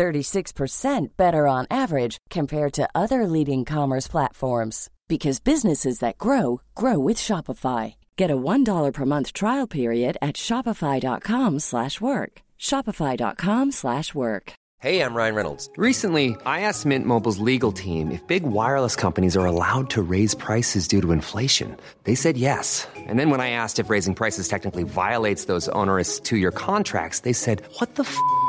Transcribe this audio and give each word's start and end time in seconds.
36% 0.00 1.08
better 1.18 1.46
on 1.46 1.66
average 1.70 2.16
compared 2.30 2.72
to 2.72 2.88
other 2.94 3.26
leading 3.26 3.66
commerce 3.66 4.08
platforms 4.08 4.88
because 5.08 5.40
businesses 5.40 5.98
that 5.98 6.16
grow 6.16 6.62
grow 6.74 6.98
with 6.98 7.18
Shopify. 7.18 7.96
Get 8.16 8.30
a 8.30 8.36
$1 8.36 8.94
per 8.94 9.04
month 9.04 9.34
trial 9.34 9.66
period 9.66 10.16
at 10.22 10.36
shopify.com/work. 10.36 12.40
shopify.com/work. 12.58 14.52
Hey, 14.82 15.02
I'm 15.02 15.14
Ryan 15.14 15.34
Reynolds. 15.34 15.68
Recently, 15.76 16.38
I 16.46 16.62
asked 16.62 16.86
Mint 16.86 17.04
Mobile's 17.04 17.38
legal 17.38 17.70
team 17.70 18.10
if 18.10 18.26
big 18.26 18.44
wireless 18.44 18.96
companies 18.96 19.36
are 19.36 19.44
allowed 19.44 19.90
to 19.90 20.00
raise 20.00 20.34
prices 20.34 20.88
due 20.88 21.02
to 21.02 21.12
inflation. 21.12 21.76
They 22.04 22.14
said 22.14 22.38
yes. 22.38 22.88
And 22.96 23.18
then 23.18 23.28
when 23.28 23.42
I 23.42 23.50
asked 23.50 23.78
if 23.78 23.90
raising 23.90 24.14
prices 24.14 24.48
technically 24.48 24.84
violates 24.84 25.44
those 25.44 25.68
onerous 25.80 26.18
2-year 26.20 26.52
contracts, 26.52 27.20
they 27.20 27.34
said, 27.34 27.60
"What 27.78 27.96
the 27.96 28.04
f*** 28.04 28.16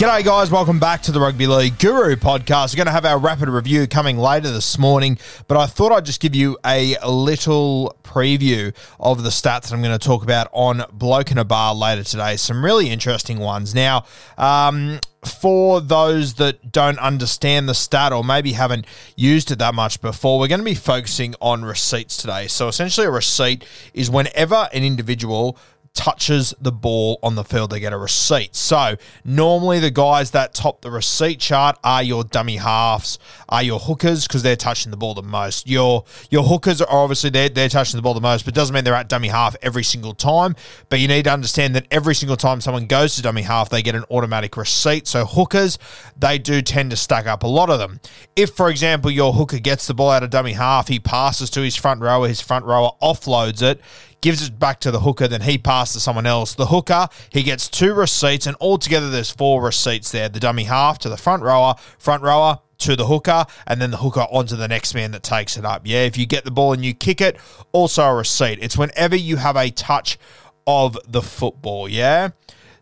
G'day, 0.00 0.24
guys. 0.24 0.50
Welcome 0.50 0.78
back 0.78 1.02
to 1.02 1.12
the 1.12 1.20
Rugby 1.20 1.46
League 1.46 1.78
Guru 1.78 2.16
podcast. 2.16 2.72
We're 2.72 2.78
going 2.78 2.86
to 2.86 2.92
have 2.92 3.04
our 3.04 3.18
rapid 3.18 3.50
review 3.50 3.86
coming 3.86 4.16
later 4.16 4.50
this 4.50 4.78
morning, 4.78 5.18
but 5.46 5.58
I 5.58 5.66
thought 5.66 5.92
I'd 5.92 6.06
just 6.06 6.22
give 6.22 6.34
you 6.34 6.56
a 6.64 6.96
little 7.06 7.94
preview 8.02 8.74
of 8.98 9.22
the 9.22 9.28
stats 9.28 9.64
that 9.64 9.74
I'm 9.74 9.82
going 9.82 9.92
to 9.92 10.02
talk 10.02 10.22
about 10.22 10.48
on 10.54 10.84
Bloke 10.90 11.30
in 11.30 11.36
a 11.36 11.44
Bar 11.44 11.74
later 11.74 12.02
today. 12.02 12.36
Some 12.38 12.64
really 12.64 12.88
interesting 12.88 13.40
ones. 13.40 13.74
Now, 13.74 14.06
um, 14.38 15.00
for 15.22 15.82
those 15.82 16.32
that 16.36 16.72
don't 16.72 16.98
understand 16.98 17.68
the 17.68 17.74
stat 17.74 18.14
or 18.14 18.24
maybe 18.24 18.52
haven't 18.52 18.86
used 19.16 19.50
it 19.50 19.58
that 19.58 19.74
much 19.74 20.00
before, 20.00 20.38
we're 20.38 20.48
going 20.48 20.60
to 20.60 20.64
be 20.64 20.74
focusing 20.74 21.34
on 21.42 21.62
receipts 21.62 22.16
today. 22.16 22.46
So, 22.46 22.68
essentially, 22.68 23.06
a 23.06 23.10
receipt 23.10 23.66
is 23.92 24.10
whenever 24.10 24.66
an 24.72 24.82
individual 24.82 25.58
touches 25.94 26.54
the 26.60 26.72
ball 26.72 27.18
on 27.22 27.34
the 27.34 27.44
field, 27.44 27.70
they 27.70 27.80
get 27.80 27.92
a 27.92 27.98
receipt. 27.98 28.54
So 28.54 28.96
normally 29.24 29.80
the 29.80 29.90
guys 29.90 30.30
that 30.30 30.54
top 30.54 30.82
the 30.82 30.90
receipt 30.90 31.40
chart 31.40 31.78
are 31.82 32.02
your 32.02 32.24
dummy 32.24 32.56
halves, 32.56 33.18
are 33.48 33.62
your 33.62 33.78
hookers 33.78 34.26
because 34.26 34.42
they're 34.42 34.56
touching 34.56 34.90
the 34.90 34.96
ball 34.96 35.14
the 35.14 35.22
most. 35.22 35.68
Your 35.68 36.04
your 36.30 36.44
hookers 36.44 36.80
are 36.80 36.88
obviously 36.90 37.30
they're, 37.30 37.48
they're 37.48 37.68
touching 37.68 37.98
the 37.98 38.02
ball 38.02 38.14
the 38.14 38.20
most, 38.20 38.44
but 38.44 38.54
doesn't 38.54 38.72
mean 38.72 38.84
they're 38.84 38.94
at 38.94 39.08
dummy 39.08 39.28
half 39.28 39.56
every 39.62 39.84
single 39.84 40.14
time. 40.14 40.54
But 40.88 41.00
you 41.00 41.08
need 41.08 41.24
to 41.24 41.32
understand 41.32 41.74
that 41.74 41.86
every 41.90 42.14
single 42.14 42.36
time 42.36 42.60
someone 42.60 42.86
goes 42.86 43.16
to 43.16 43.22
dummy 43.22 43.42
half, 43.42 43.68
they 43.68 43.82
get 43.82 43.94
an 43.94 44.04
automatic 44.10 44.56
receipt. 44.56 45.06
So 45.06 45.26
hookers, 45.26 45.78
they 46.16 46.38
do 46.38 46.62
tend 46.62 46.90
to 46.90 46.96
stack 46.96 47.26
up 47.26 47.42
a 47.42 47.48
lot 47.48 47.68
of 47.68 47.78
them. 47.78 48.00
If, 48.36 48.50
for 48.54 48.70
example, 48.70 49.10
your 49.10 49.32
hooker 49.32 49.58
gets 49.58 49.86
the 49.86 49.94
ball 49.94 50.10
out 50.10 50.22
of 50.22 50.30
dummy 50.30 50.52
half, 50.52 50.88
he 50.88 51.00
passes 51.00 51.50
to 51.50 51.60
his 51.62 51.76
front 51.76 52.00
rower, 52.00 52.28
his 52.28 52.40
front 52.40 52.64
rower 52.64 52.92
offloads 53.02 53.60
it 53.60 53.80
gives 54.20 54.46
it 54.46 54.58
back 54.58 54.80
to 54.80 54.90
the 54.90 55.00
hooker, 55.00 55.28
then 55.28 55.42
he 55.42 55.58
passes 55.58 55.94
to 55.94 56.00
someone 56.00 56.26
else. 56.26 56.54
The 56.54 56.66
hooker, 56.66 57.08
he 57.30 57.42
gets 57.42 57.68
two 57.68 57.94
receipts, 57.94 58.46
and 58.46 58.56
altogether 58.60 59.10
there's 59.10 59.30
four 59.30 59.62
receipts 59.62 60.10
there. 60.10 60.28
The 60.28 60.40
dummy 60.40 60.64
half 60.64 60.98
to 61.00 61.08
the 61.08 61.16
front 61.16 61.42
rower, 61.42 61.74
front 61.98 62.22
rower 62.22 62.58
to 62.78 62.96
the 62.96 63.06
hooker, 63.06 63.44
and 63.66 63.80
then 63.80 63.90
the 63.90 63.98
hooker 63.98 64.26
onto 64.30 64.56
the 64.56 64.68
next 64.68 64.94
man 64.94 65.10
that 65.12 65.22
takes 65.22 65.56
it 65.56 65.64
up. 65.64 65.82
Yeah, 65.84 66.00
if 66.00 66.16
you 66.16 66.26
get 66.26 66.44
the 66.44 66.50
ball 66.50 66.72
and 66.72 66.84
you 66.84 66.94
kick 66.94 67.20
it, 67.20 67.36
also 67.72 68.04
a 68.04 68.14
receipt. 68.14 68.58
It's 68.60 68.76
whenever 68.76 69.16
you 69.16 69.36
have 69.36 69.56
a 69.56 69.70
touch 69.70 70.18
of 70.66 70.98
the 71.06 71.22
football, 71.22 71.88
yeah? 71.88 72.30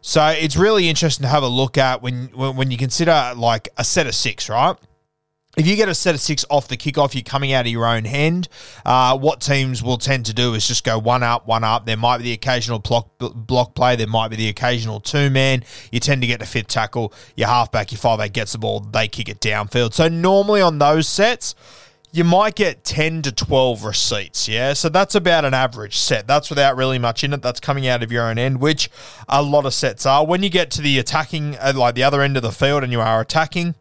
So 0.00 0.26
it's 0.28 0.56
really 0.56 0.88
interesting 0.88 1.24
to 1.24 1.28
have 1.28 1.42
a 1.42 1.48
look 1.48 1.76
at 1.76 2.02
when 2.02 2.28
when, 2.34 2.56
when 2.56 2.70
you 2.70 2.76
consider 2.76 3.32
like 3.36 3.68
a 3.76 3.84
set 3.84 4.06
of 4.06 4.14
six, 4.14 4.48
right? 4.48 4.76
If 5.58 5.66
you 5.66 5.74
get 5.74 5.88
a 5.88 5.94
set 5.94 6.14
of 6.14 6.20
six 6.20 6.44
off 6.50 6.68
the 6.68 6.76
kickoff, 6.76 7.14
you're 7.14 7.24
coming 7.24 7.52
out 7.52 7.66
of 7.66 7.72
your 7.72 7.84
own 7.84 8.04
hand. 8.04 8.48
Uh, 8.86 9.18
what 9.18 9.40
teams 9.40 9.82
will 9.82 9.98
tend 9.98 10.26
to 10.26 10.32
do 10.32 10.54
is 10.54 10.68
just 10.68 10.84
go 10.84 11.00
one 11.00 11.24
up, 11.24 11.48
one 11.48 11.64
up. 11.64 11.84
There 11.84 11.96
might 11.96 12.18
be 12.18 12.22
the 12.22 12.32
occasional 12.32 12.78
block, 12.78 13.08
block 13.18 13.74
play. 13.74 13.96
There 13.96 14.06
might 14.06 14.28
be 14.28 14.36
the 14.36 14.48
occasional 14.48 15.00
two 15.00 15.30
man. 15.30 15.64
You 15.90 15.98
tend 15.98 16.20
to 16.20 16.28
get 16.28 16.38
the 16.38 16.46
fifth 16.46 16.68
tackle. 16.68 17.12
Your 17.34 17.48
halfback, 17.48 17.90
your 17.90 17.98
five 17.98 18.20
eight 18.20 18.34
gets 18.34 18.52
the 18.52 18.58
ball. 18.58 18.78
They 18.78 19.08
kick 19.08 19.28
it 19.28 19.40
downfield. 19.40 19.94
So 19.94 20.06
normally 20.06 20.60
on 20.60 20.78
those 20.78 21.08
sets, 21.08 21.56
you 22.12 22.22
might 22.22 22.54
get 22.54 22.84
10 22.84 23.22
to 23.22 23.32
12 23.32 23.82
receipts. 23.82 24.46
Yeah. 24.46 24.74
So 24.74 24.88
that's 24.88 25.16
about 25.16 25.44
an 25.44 25.54
average 25.54 25.98
set. 25.98 26.28
That's 26.28 26.50
without 26.50 26.76
really 26.76 27.00
much 27.00 27.24
in 27.24 27.32
it. 27.32 27.42
That's 27.42 27.58
coming 27.58 27.88
out 27.88 28.04
of 28.04 28.12
your 28.12 28.28
own 28.30 28.38
end, 28.38 28.60
which 28.60 28.90
a 29.28 29.42
lot 29.42 29.66
of 29.66 29.74
sets 29.74 30.06
are. 30.06 30.24
When 30.24 30.44
you 30.44 30.50
get 30.50 30.70
to 30.70 30.80
the 30.80 31.00
attacking, 31.00 31.56
uh, 31.56 31.72
like 31.74 31.96
the 31.96 32.04
other 32.04 32.22
end 32.22 32.36
of 32.36 32.44
the 32.44 32.52
field, 32.52 32.84
and 32.84 32.92
you 32.92 33.00
are 33.00 33.20
attacking, 33.20 33.74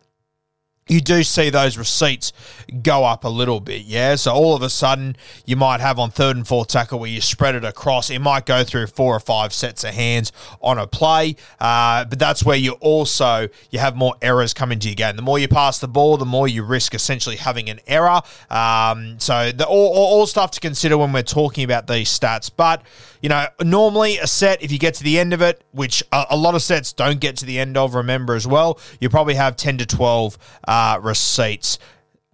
you 0.88 1.02
do 1.02 1.24
see 1.24 1.50
those 1.50 1.78
receipts 1.78 2.34
go 2.82 3.04
up 3.04 3.24
a 3.24 3.30
little 3.30 3.60
bit, 3.60 3.84
yeah. 3.84 4.16
So 4.16 4.34
all 4.34 4.56
of 4.56 4.62
a 4.62 4.70
sudden, 4.70 5.16
you 5.46 5.56
might 5.56 5.80
have 5.80 6.00
on 6.00 6.12
third 6.12 6.36
and 6.36 6.48
fourth 6.48 6.68
tackle 6.68 7.00
where 7.00 7.10
you 7.10 7.22
spread 7.22 7.56
it 7.56 7.64
across. 7.64 8.10
It 8.10 8.20
might 8.20 8.46
go 8.46 8.64
through 8.64 8.88
four 8.88 9.16
or 9.16 9.20
five 9.20 9.54
sets 9.54 9.84
of 9.84 9.94
hands 9.94 10.32
on 10.62 10.78
a 10.78 10.88
play, 10.88 11.36
uh, 11.60 12.06
but 12.06 12.20
that's 12.20 12.44
where 12.44 12.58
you 12.58 12.74
also 12.74 13.48
you 13.70 13.80
have 13.80 13.96
more 13.96 14.16
errors 14.22 14.54
come 14.54 14.72
into 14.72 14.88
your 14.88 14.96
game. 14.96 15.16
The 15.16 15.22
more 15.22 15.40
you 15.40 15.48
pass 15.48 15.80
the 15.80 15.88
ball, 15.88 16.18
the 16.18 16.26
more 16.26 16.48
you 16.48 16.64
risk 16.64 16.94
essentially 16.94 17.36
having 17.36 17.70
an 17.70 17.80
error. 17.88 18.22
Um, 18.50 19.20
so 19.20 19.52
the, 19.52 19.66
all, 19.66 19.94
all, 19.94 20.20
all 20.20 20.28
stuff 20.28 20.52
to 20.52 20.60
consider 20.60 20.98
when 20.98 21.12
we're 21.12 21.24
talking 21.24 21.64
about 21.64 21.88
these 21.88 22.08
stats, 22.18 22.50
but 22.56 22.84
you 23.22 23.30
know, 23.30 23.48
normally 23.64 24.18
a 24.20 24.28
set, 24.28 24.62
if 24.62 24.72
you 24.72 24.78
get 24.78 24.94
to 24.96 25.04
the 25.04 25.18
end 25.20 25.34
of 25.34 25.42
it, 25.42 25.64
which 25.72 26.04
a, 26.12 26.26
a 26.32 26.38
lot 26.38 26.56
of 26.56 26.62
sets 26.62 26.94
don't 26.94 27.20
get 27.20 27.36
to 27.38 27.46
the 27.46 27.60
end 27.60 27.76
of, 27.78 27.96
remember 27.96 28.36
as 28.36 28.46
well, 28.46 28.80
you 29.00 29.10
probably 29.10 29.36
have 29.36 29.56
10 29.56 29.80
to 29.80 29.86
12 29.86 30.38
uh, 30.68 30.77
Uh, 30.78 31.00
receipts. 31.02 31.80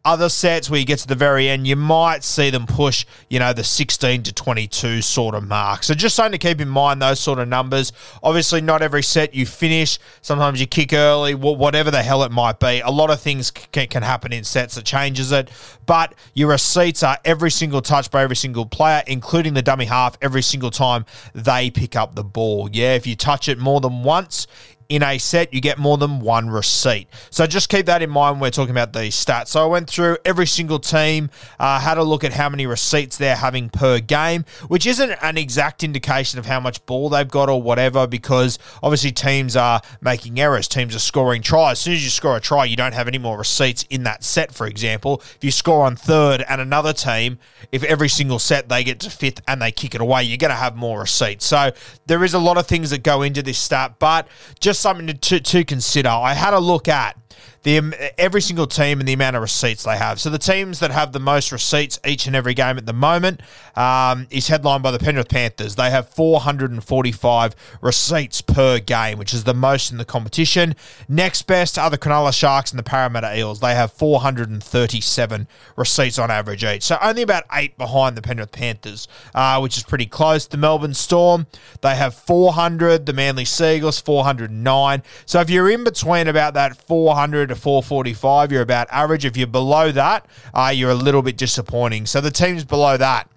Other 0.04 0.28
sets 0.28 0.70
where 0.70 0.78
you 0.78 0.86
get 0.86 1.00
to 1.00 1.08
the 1.08 1.16
very 1.16 1.48
end, 1.48 1.66
you 1.66 1.78
might 1.78 2.26
see 2.26 2.50
them 2.50 2.66
push, 2.66 3.06
you 3.30 3.40
know, 3.40 3.54
the 3.54 3.64
16 3.64 4.24
to 4.24 4.34
22 4.34 5.02
sort 5.02 5.34
of 5.34 5.48
mark. 5.48 5.81
So 5.84 5.94
just 5.94 6.18
something 6.18 6.34
to 6.34 6.38
keep 6.38 6.59
in 6.59 6.68
mind, 6.68 7.02
those 7.02 7.22
sort 7.22 7.40
of 7.40 7.48
numbers. 7.48 7.94
Obviously, 8.22 8.59
not 8.59 8.81
every 8.81 9.02
set 9.02 9.34
you 9.34 9.46
finish. 9.46 9.98
Sometimes 10.22 10.59
you 10.59 10.68
kick 10.68 10.92
early, 10.92 11.36
whatever 11.36 11.90
the 11.90 12.04
hell 12.04 12.24
it 12.24 12.34
might 12.34 12.60
be. 12.60 12.81
A 12.81 12.90
lot 12.90 13.12
of 13.12 13.22
things 13.22 13.50
can, 13.50 13.88
can 13.88 14.04
happen 14.04 14.34
in 14.34 14.44
sets 14.44 14.75
that 14.75 14.84
changes 14.84 15.31
it. 15.31 15.50
But 15.86 16.13
your 16.34 16.50
receipts 16.50 17.01
are 17.01 17.18
every 17.24 17.51
single 17.51 17.81
touch 17.81 18.12
by 18.12 18.24
every 18.24 18.36
single 18.36 18.66
player, 18.66 19.04
including 19.07 19.54
the 19.54 19.62
dummy 19.62 19.86
half, 19.86 20.18
every 20.22 20.42
single 20.42 20.72
time 20.72 21.06
they 21.34 21.72
pick 21.72 21.96
up 21.96 22.16
the 22.16 22.25
ball. 22.25 22.69
Yeah, 22.74 22.96
if 22.96 23.07
you 23.07 23.16
touch 23.16 23.48
it 23.48 23.57
more 23.57 23.80
than 23.80 24.04
once, 24.04 24.48
in 24.89 25.03
a 25.03 25.18
set, 25.18 25.53
you 25.53 25.62
get 25.62 25.77
more 25.77 25.97
than 25.97 26.19
one 26.19 26.50
receipt. 26.50 27.07
So 27.30 27.45
just 27.47 27.69
keep 27.69 27.85
that 27.88 28.01
in 28.01 28.09
mind 28.09 28.35
when 28.35 28.41
we're 28.41 28.51
talking 28.51 28.71
about 28.71 28.94
these 28.94 29.15
stats. 29.15 29.47
So 29.47 29.63
I 29.63 29.65
went 29.65 29.89
through 29.89 30.18
every 30.25 30.47
single 30.47 30.80
team, 30.80 31.30
uh, 31.59 31.80
had 31.80 31.97
a 31.97 32.03
look 32.03 32.24
at 32.24 32.33
how 32.33 32.50
many 32.50 32.65
receipts 32.65 33.18
they're 33.18 33.35
having 33.35 33.69
per 33.69 34.00
game, 34.00 34.45
which 34.68 34.85
isn't 34.85 35.12
an 35.21 35.38
exact 35.38 35.83
indication 35.83 36.39
of 36.39 36.45
how 36.45 36.59
much 36.59 36.85
ball 36.85 37.09
they've 37.09 37.27
got 37.27 37.50
or 37.50 37.62
whatever, 37.62 38.07
because 38.07 38.59
obviously 38.81 39.12
teams 39.12 39.56
are 39.56 39.81
making 40.01 40.39
errors. 40.39 40.68
Teams 40.68 40.95
are 40.95 41.00
scoring 41.00 41.41
tries. 41.41 41.74
As 41.74 41.79
soon 41.79 41.94
as 41.94 42.03
you 42.03 42.09
score 42.09 42.38
a 42.38 42.41
try, 42.41 42.65
you 42.65 42.75
don't 42.75 42.94
have 42.94 43.07
any 43.07 43.18
more 43.18 43.38
receipts 43.38 43.83
in 43.89 44.03
that 44.03 44.24
set, 44.24 44.53
for 44.53 44.68
example. 44.68 45.21
If 45.36 45.44
you 45.44 45.51
score 45.51 45.86
on 45.86 45.95
third 45.95 46.44
and 46.47 46.62
another 46.62 46.94
team, 46.94 47.39
if 47.71 47.83
every 47.83 48.09
single 48.09 48.39
set 48.39 48.69
they 48.69 48.83
get 48.83 49.00
to 49.01 49.09
fifth 49.09 49.41
and 49.47 49.62
they 49.62 49.71
kick 49.71 49.95
it 49.95 50.01
away, 50.01 50.24
you're 50.24 50.38
going 50.38 50.50
to 50.50 50.56
have 50.56 50.75
more 50.75 51.00
receipts. 51.00 51.45
So 51.45 51.71
there 52.06 52.24
is 52.24 52.33
a 52.33 52.39
lot 52.39 52.57
of 52.57 52.68
things 52.68 52.89
that 52.89 53.03
go 53.03 53.21
into 53.21 53.41
this 53.41 53.57
stat, 53.57 53.95
but 54.00 54.27
just 54.59 54.73
just 54.74 54.81
something 54.81 55.06
to, 55.06 55.14
to, 55.14 55.40
to 55.40 55.64
consider. 55.64 56.10
I 56.10 56.34
had 56.34 56.56
a 56.56 56.60
look 56.60 56.88
at 56.88 57.16
the 57.63 58.13
every 58.19 58.42
single 58.42 58.68
team 58.68 59.00
and 59.00 59.07
the 59.07 59.13
amount 59.13 59.36
of 59.36 59.42
receipts 59.42 59.83
they 59.83 59.98
have. 59.98 60.19
So 60.19 60.30
the 60.30 60.38
teams 60.38 60.80
that 60.80 60.92
have 60.92 61.13
the 61.13 61.19
most 61.19 61.51
receipts 61.51 62.00
each 62.06 62.27
and 62.27 62.36
every 62.36 62.54
game 62.54 62.77
at 62.77 62.86
the 62.86 62.94
moment 62.94 63.42
um, 63.75 64.27
is 64.30 64.50
headlined 64.50 64.83
by 64.83 64.92
the 64.92 65.00
Penrith 65.00 65.30
Panthers. 65.30 65.75
They 65.75 65.89
have 65.89 66.10
445 66.10 67.56
receipts 67.81 68.42
per 68.42 68.80
game, 68.80 69.18
which 69.18 69.33
is 69.33 69.45
the 69.45 69.54
most 69.54 69.92
in 69.92 69.98
the 69.98 70.06
competition. 70.06 70.75
Next 71.07 71.44
best 71.44 71.80
are 71.80 71.89
the 71.89 71.98
Cronulla 71.98 72.33
Sharks 72.33 72.71
and 72.71 72.80
the 72.80 72.83
Parramatta 72.83 73.38
Eels. 73.38 73.62
They 73.62 73.75
have 73.75 73.94
437 73.94 75.48
receipts 75.77 76.19
on 76.19 76.30
average 76.30 76.65
each. 76.65 76.83
So 76.83 76.98
only 77.01 77.21
about 77.21 77.45
eight 77.54 77.77
behind 77.77 78.18
the 78.18 78.21
Penrith 78.21 78.51
Panthers, 78.51 79.07
uh, 79.33 79.60
which 79.60 79.77
is 79.77 79.83
pretty 79.83 80.06
close. 80.06 80.48
The 80.48 80.57
Melbourne 80.57 80.94
Storm, 80.94 81.48
they 81.81 81.95
have 81.95 82.13
400. 82.13 83.06
The 83.06 83.13
Manly 83.13 83.45
Sea 83.45 83.77
Eagles, 83.77 84.01
409. 84.01 85.04
So 85.25 85.39
if 85.39 85.50
you're 85.50 85.69
in 85.69 85.83
between 85.83 86.27
about 86.27 86.54
that 86.56 86.75
400 86.75 87.52
to 87.53 87.59
445. 87.59 88.51
You're 88.51 88.61
about 88.61 88.88
average. 88.91 89.25
If 89.25 89.38
you're 89.38 89.47
below 89.47 89.91
that, 89.91 90.25
uh, 90.53 90.71
you're 90.73 90.91
a 90.91 90.95
little 90.95 91.21
bit 91.21 91.38
disappointing. 91.38 92.05
So 92.05 92.21
the 92.21 92.31
teams 92.31 92.63
below 92.63 92.97
that. 92.97 93.29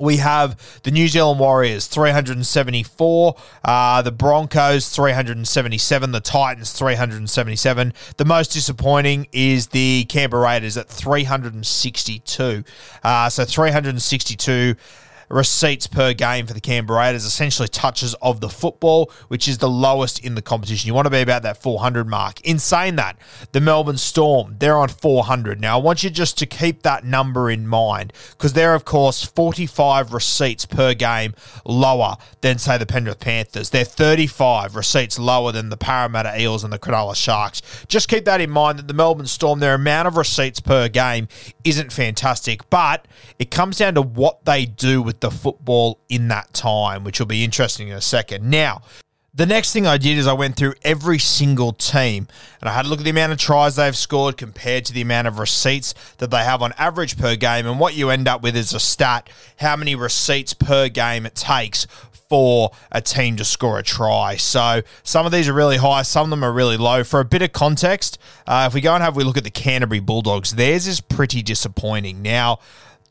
We 0.00 0.16
have 0.16 0.80
the 0.82 0.90
New 0.90 1.06
Zealand 1.06 1.38
Warriors, 1.38 1.86
374. 1.86 3.36
Uh, 3.64 4.02
the 4.02 4.10
Broncos, 4.10 4.88
377. 4.88 6.10
The 6.10 6.20
Titans, 6.20 6.72
377. 6.72 7.92
The 8.16 8.24
most 8.24 8.48
disappointing 8.52 9.28
is 9.30 9.68
the 9.68 10.04
Canberra 10.08 10.42
Raiders 10.42 10.76
at 10.76 10.88
362. 10.88 12.64
Uh, 13.04 13.28
so 13.28 13.44
362 13.44 14.74
receipts 15.34 15.88
per 15.88 16.14
game 16.14 16.46
for 16.46 16.54
the 16.54 16.60
Canberra 16.60 17.00
Raiders, 17.00 17.24
essentially 17.24 17.66
touches 17.66 18.14
of 18.22 18.40
the 18.40 18.48
football, 18.48 19.10
which 19.26 19.48
is 19.48 19.58
the 19.58 19.68
lowest 19.68 20.24
in 20.24 20.36
the 20.36 20.42
competition. 20.42 20.86
You 20.86 20.94
want 20.94 21.06
to 21.06 21.10
be 21.10 21.20
about 21.20 21.42
that 21.42 21.60
400 21.60 22.06
mark. 22.06 22.40
In 22.42 22.60
saying 22.60 22.94
that, 22.96 23.18
the 23.50 23.60
Melbourne 23.60 23.98
Storm, 23.98 24.54
they're 24.60 24.76
on 24.76 24.88
400. 24.88 25.60
Now, 25.60 25.76
I 25.76 25.82
want 25.82 26.04
you 26.04 26.10
just 26.10 26.38
to 26.38 26.46
keep 26.46 26.82
that 26.82 27.04
number 27.04 27.50
in 27.50 27.66
mind 27.66 28.12
because 28.30 28.52
they're, 28.52 28.76
of 28.76 28.84
course, 28.84 29.24
45 29.24 30.12
receipts 30.12 30.66
per 30.66 30.94
game 30.94 31.34
lower 31.64 32.16
than, 32.40 32.58
say, 32.58 32.78
the 32.78 32.86
Penrith 32.86 33.18
Panthers. 33.18 33.70
They're 33.70 33.84
35 33.84 34.76
receipts 34.76 35.18
lower 35.18 35.50
than 35.50 35.68
the 35.68 35.76
Parramatta 35.76 36.40
Eels 36.40 36.62
and 36.62 36.72
the 36.72 36.78
Cronulla 36.78 37.16
Sharks. 37.16 37.60
Just 37.88 38.08
keep 38.08 38.24
that 38.26 38.40
in 38.40 38.50
mind 38.50 38.78
that 38.78 38.86
the 38.86 38.94
Melbourne 38.94 39.26
Storm, 39.26 39.58
their 39.58 39.74
amount 39.74 40.06
of 40.06 40.16
receipts 40.16 40.60
per 40.60 40.88
game 40.88 41.26
isn't 41.64 41.92
fantastic, 41.92 42.70
but 42.70 43.08
it 43.40 43.50
comes 43.50 43.78
down 43.78 43.94
to 43.94 44.02
what 44.02 44.44
they 44.44 44.64
do 44.64 45.02
with 45.02 45.23
the 45.24 45.30
football 45.30 45.98
in 46.10 46.28
that 46.28 46.52
time, 46.52 47.02
which 47.02 47.18
will 47.18 47.26
be 47.26 47.44
interesting 47.44 47.88
in 47.88 47.96
a 47.96 48.00
second. 48.02 48.48
Now, 48.48 48.82
the 49.32 49.46
next 49.46 49.72
thing 49.72 49.86
I 49.86 49.96
did 49.96 50.18
is 50.18 50.26
I 50.26 50.34
went 50.34 50.54
through 50.54 50.74
every 50.82 51.18
single 51.18 51.72
team 51.72 52.28
and 52.60 52.68
I 52.68 52.74
had 52.74 52.84
a 52.84 52.88
look 52.88 53.00
at 53.00 53.04
the 53.04 53.10
amount 53.10 53.32
of 53.32 53.38
tries 53.38 53.74
they've 53.74 53.96
scored 53.96 54.36
compared 54.36 54.84
to 54.84 54.92
the 54.92 55.00
amount 55.00 55.26
of 55.26 55.38
receipts 55.38 55.94
that 56.18 56.30
they 56.30 56.44
have 56.44 56.60
on 56.60 56.74
average 56.76 57.16
per 57.16 57.36
game. 57.36 57.66
And 57.66 57.80
what 57.80 57.94
you 57.94 58.10
end 58.10 58.28
up 58.28 58.42
with 58.42 58.54
is 58.54 58.74
a 58.74 58.78
stat 58.78 59.30
how 59.56 59.76
many 59.76 59.94
receipts 59.94 60.52
per 60.52 60.88
game 60.90 61.24
it 61.24 61.34
takes 61.34 61.86
for 62.28 62.70
a 62.92 63.00
team 63.00 63.36
to 63.36 63.44
score 63.44 63.78
a 63.78 63.82
try. 63.82 64.36
So 64.36 64.82
some 65.02 65.26
of 65.26 65.32
these 65.32 65.48
are 65.48 65.52
really 65.52 65.78
high, 65.78 66.02
some 66.02 66.24
of 66.24 66.30
them 66.30 66.44
are 66.44 66.52
really 66.52 66.76
low. 66.76 67.02
For 67.02 67.20
a 67.20 67.24
bit 67.24 67.42
of 67.42 67.52
context, 67.52 68.18
uh, 68.46 68.66
if 68.68 68.74
we 68.74 68.80
go 68.80 68.94
and 68.94 69.02
have 69.02 69.16
a 69.16 69.20
look 69.20 69.36
at 69.36 69.44
the 69.44 69.50
Canterbury 69.50 70.00
Bulldogs, 70.00 70.52
theirs 70.52 70.86
is 70.86 71.00
pretty 71.00 71.42
disappointing. 71.42 72.22
Now, 72.22 72.60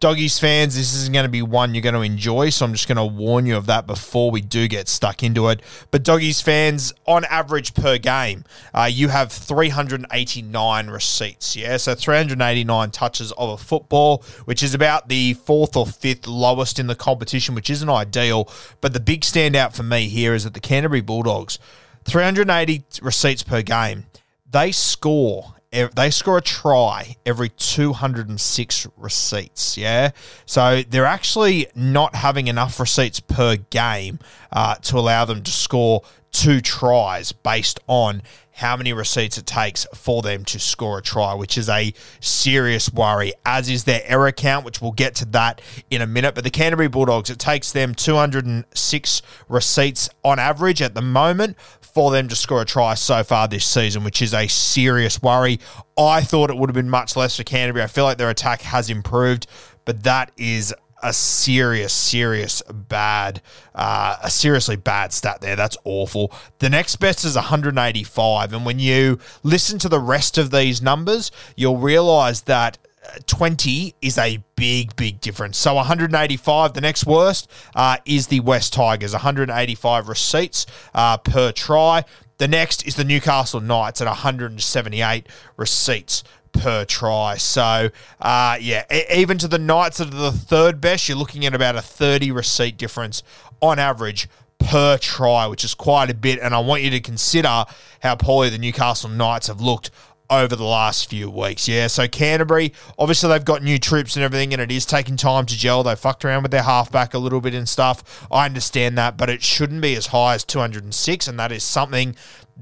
Doggies 0.04 0.38
fans, 0.38 0.76
this 0.76 0.94
isn't 0.94 1.14
going 1.14 1.24
to 1.24 1.30
be 1.30 1.42
one 1.42 1.74
you're 1.74 1.82
going 1.82 1.96
to 1.96 2.02
enjoy, 2.02 2.50
so 2.50 2.66
I'm 2.66 2.74
just 2.74 2.90
going 2.90 2.98
to 2.98 3.06
warn 3.06 3.46
you 3.46 3.56
of 3.56 3.68
that 3.68 3.88
before 3.88 4.32
we 4.32 4.42
do 4.42 4.68
get 4.68 4.90
stuck 4.90 5.24
into 5.24 5.48
it. 5.48 5.62
But 5.92 6.04
Doggies 6.04 6.42
fans, 6.42 6.94
on 7.06 7.24
average 7.24 7.74
per 7.74 7.98
game, 7.98 8.44
uh, 8.74 8.90
you 8.92 9.08
have 9.08 9.32
389 9.32 10.88
receipts, 10.90 11.56
yeah? 11.56 11.78
So 11.78 11.96
389 11.96 12.92
touches 12.92 13.32
of 13.32 13.52
a 13.52 13.58
football, 13.58 14.26
which 14.44 14.62
is 14.62 14.74
about 14.74 15.08
the 15.08 15.36
fourth 15.36 15.78
or 15.78 15.88
fifth 15.88 16.28
lowest 16.28 16.80
in 16.80 16.88
the 16.88 16.96
competition, 16.96 17.56
which 17.56 17.70
isn't 17.70 17.90
ideal. 17.90 18.52
But 18.82 18.92
the 18.92 19.00
big 19.00 19.22
standout 19.22 19.74
for 19.74 19.84
me 19.84 20.10
here 20.10 20.34
is 20.34 20.44
that 20.44 20.54
the 20.54 20.60
Canterbury 20.60 21.00
Bulldogs, 21.00 21.60
380 22.04 22.84
receipts 23.02 23.44
per 23.44 23.62
game, 23.62 24.08
they 24.52 24.74
score 24.74 25.56
they 25.96 26.10
score 26.10 26.38
a 26.38 26.42
try 26.42 27.16
every 27.26 27.50
206 27.50 28.88
receipts. 28.98 29.78
Yeah. 29.78 30.12
So 30.46 30.84
they're 30.88 31.06
actually 31.06 31.68
not 31.76 32.16
having 32.16 32.48
enough 32.48 32.80
receipts 32.80 33.20
per 33.20 33.58
game 33.58 34.20
uh, 34.52 34.76
to 34.76 34.98
allow 34.98 35.26
them 35.26 35.42
to 35.44 35.52
score 35.52 36.04
two 36.32 36.62
tries 36.62 37.32
based 37.32 37.80
on 37.88 38.22
how 38.54 38.78
many 38.78 38.94
receipts 38.94 39.38
it 39.38 39.46
takes 39.46 39.86
for 39.94 40.22
them 40.22 40.46
to 40.46 40.60
score 40.60 41.00
a 41.00 41.02
try, 41.02 41.34
which 41.34 41.58
is 41.58 41.68
a 41.70 41.94
serious 42.20 42.92
worry, 42.94 43.34
as 43.46 43.70
is 43.70 43.84
their 43.84 44.02
error 44.06 44.32
count, 44.32 44.64
which 44.64 44.82
we'll 44.82 44.92
get 44.92 45.16
to 45.16 45.26
that 45.26 45.62
in 45.90 46.02
a 46.02 46.08
minute. 46.08 46.36
But 46.36 46.44
the 46.44 46.50
Canterbury 46.50 46.88
Bulldogs, 46.88 47.30
it 47.30 47.40
takes 47.40 47.72
them 47.72 47.96
206 47.96 49.22
receipts 49.50 50.10
on 50.24 50.40
average 50.40 50.82
at 50.82 50.94
the 50.94 51.02
moment 51.02 51.58
for 51.82 52.12
them 52.12 52.28
to 52.28 52.36
score 52.36 52.62
a 52.62 52.66
try 52.66 52.94
so 52.94 53.24
far 53.24 53.48
this 53.48 53.66
season, 53.66 54.04
which 54.04 54.22
is 54.22 54.34
a 54.34 54.48
serious 54.48 55.22
worry. 55.22 55.60
I 55.98 56.22
thought 56.22 56.50
it 56.50 56.58
would 56.58 56.70
have 56.70 56.76
been 56.76 56.90
much 56.90 57.16
less 57.16 57.38
for 57.38 57.44
Canterbury. 57.44 57.84
I 57.84 57.88
feel 57.88 58.04
like 58.04 58.18
their 58.18 58.30
attack 58.30 58.62
has 58.62 58.90
improved, 58.90 59.48
but 59.86 60.04
that 60.04 60.32
is 60.38 60.74
a 61.04 61.14
serious, 61.14 61.94
serious 61.94 62.62
bad, 62.72 63.42
uh, 63.76 64.16
a 64.24 64.30
seriously 64.30 64.78
bad 64.78 65.14
stat 65.14 65.42
there. 65.42 65.56
That's 65.56 65.78
awful. 65.84 66.32
The 66.60 66.70
next 66.70 66.96
best 66.96 67.26
is 67.26 67.36
185. 67.36 68.54
And 68.54 68.66
when 68.66 68.80
you 68.80 69.20
listen 69.44 69.78
to 69.80 69.90
the 69.90 70.00
rest 70.00 70.38
of 70.38 70.52
these 70.52 70.82
numbers, 70.82 71.32
you'll 71.56 71.78
realize 71.78 72.44
that 72.44 72.78
20 73.26 73.96
is 74.02 74.18
a 74.18 74.44
big, 74.56 74.96
big 74.96 75.20
difference. 75.20 75.58
So 75.58 75.76
185, 75.76 76.74
the 76.74 76.82
next 76.82 77.06
worst 77.06 77.50
uh, 77.76 77.98
is 78.06 78.28
the 78.28 78.40
West 78.40 78.74
Tigers, 78.74 79.12
185 79.12 80.08
receipts 80.08 80.66
uh, 80.94 81.18
per 81.18 81.52
try. 81.52 82.06
The 82.38 82.48
next 82.48 82.88
is 82.88 82.96
the 82.96 83.04
Newcastle 83.04 83.62
Knights 83.62 84.02
at 84.02 84.08
178 84.08 85.28
receipts 85.58 86.24
per 86.54 86.86
try. 86.86 87.36
So, 87.38 87.90
uh, 88.22 88.58
yeah, 88.62 88.86
even 89.14 89.38
to 89.40 89.48
the 89.48 89.60
Knights 89.60 89.98
that 89.98 90.14
are 90.14 90.18
the 90.18 90.32
third 90.32 90.80
best, 90.80 91.10
you're 91.10 91.18
looking 91.18 91.46
at 91.46 91.54
about 91.54 91.76
a 91.76 91.82
30 91.82 92.32
receipt 92.32 92.78
difference 92.78 93.24
on 93.62 93.80
average 93.80 94.30
per 94.60 94.98
try, 94.98 95.46
which 95.48 95.64
is 95.64 95.74
quite 95.74 96.10
a 96.10 96.14
bit. 96.14 96.40
And 96.40 96.56
I 96.56 96.60
want 96.60 96.84
you 96.84 96.90
to 96.92 97.02
consider 97.02 97.66
how 98.02 98.16
poorly 98.16 98.50
the 98.50 98.58
Newcastle 98.58 99.10
Knights 99.10 99.48
have 99.48 99.60
looked 99.60 99.92
over 100.30 100.56
the 100.56 100.64
last 100.64 101.10
few 101.10 101.30
weeks. 101.30 101.68
Yeah, 101.68 101.88
so 101.88 102.08
Canterbury, 102.08 102.74
obviously 102.98 103.30
they've 103.30 103.44
got 103.44 103.62
new 103.62 103.78
troops 103.78 104.16
and 104.16 104.24
everything, 104.24 104.54
and 104.54 104.62
it 104.62 104.72
is 104.72 104.86
taking 104.86 105.16
time 105.16 105.46
to 105.46 105.56
gel. 105.56 105.84
They 105.84 105.96
fucked 105.96 106.26
around 106.26 106.44
with 106.44 106.52
their 106.52 106.64
halfback 106.64 107.14
a 107.14 107.20
little 107.20 107.42
bit 107.42 107.54
and 107.54 107.68
stuff. 107.68 108.26
I 108.32 108.46
understand 108.46 108.98
that, 108.98 109.18
but 109.18 109.30
it 109.30 109.44
shouldn't 109.44 109.82
be 109.82 109.96
as 109.96 110.08
high 110.08 110.36
as 110.36 110.44
206, 110.44 111.28
and 111.28 111.40
that 111.40 111.52
is 111.52 111.64
something 111.64 112.16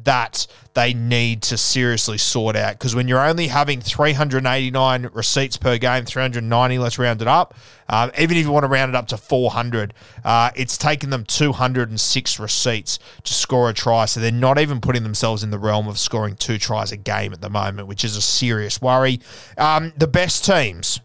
that 0.03 0.47
they 0.73 0.93
need 0.93 1.41
to 1.41 1.57
seriously 1.57 2.17
sort 2.17 2.55
out 2.55 2.73
because 2.73 2.95
when 2.95 3.07
you're 3.07 3.25
only 3.25 3.47
having 3.47 3.81
389 3.81 5.09
receipts 5.13 5.57
per 5.57 5.77
game, 5.77 6.05
390, 6.05 6.77
let's 6.79 6.97
round 6.97 7.21
it 7.21 7.27
up. 7.27 7.55
Um, 7.89 8.11
even 8.17 8.37
if 8.37 8.45
you 8.45 8.51
want 8.51 8.63
to 8.63 8.69
round 8.69 8.89
it 8.89 8.95
up 8.95 9.07
to 9.07 9.17
400, 9.17 9.93
uh, 10.23 10.51
it's 10.55 10.77
taken 10.77 11.09
them 11.09 11.25
206 11.25 12.39
receipts 12.39 12.99
to 13.23 13.33
score 13.33 13.69
a 13.69 13.73
try. 13.73 14.05
So 14.05 14.19
they're 14.21 14.31
not 14.31 14.59
even 14.59 14.79
putting 14.79 15.03
themselves 15.03 15.43
in 15.43 15.51
the 15.51 15.59
realm 15.59 15.87
of 15.87 15.99
scoring 15.99 16.35
two 16.35 16.57
tries 16.57 16.91
a 16.91 16.97
game 16.97 17.33
at 17.33 17.41
the 17.41 17.49
moment, 17.49 17.87
which 17.87 18.05
is 18.05 18.15
a 18.15 18.21
serious 18.21 18.81
worry. 18.81 19.19
Um, 19.57 19.91
the 19.97 20.07
best 20.07 20.45
teams 20.45 21.01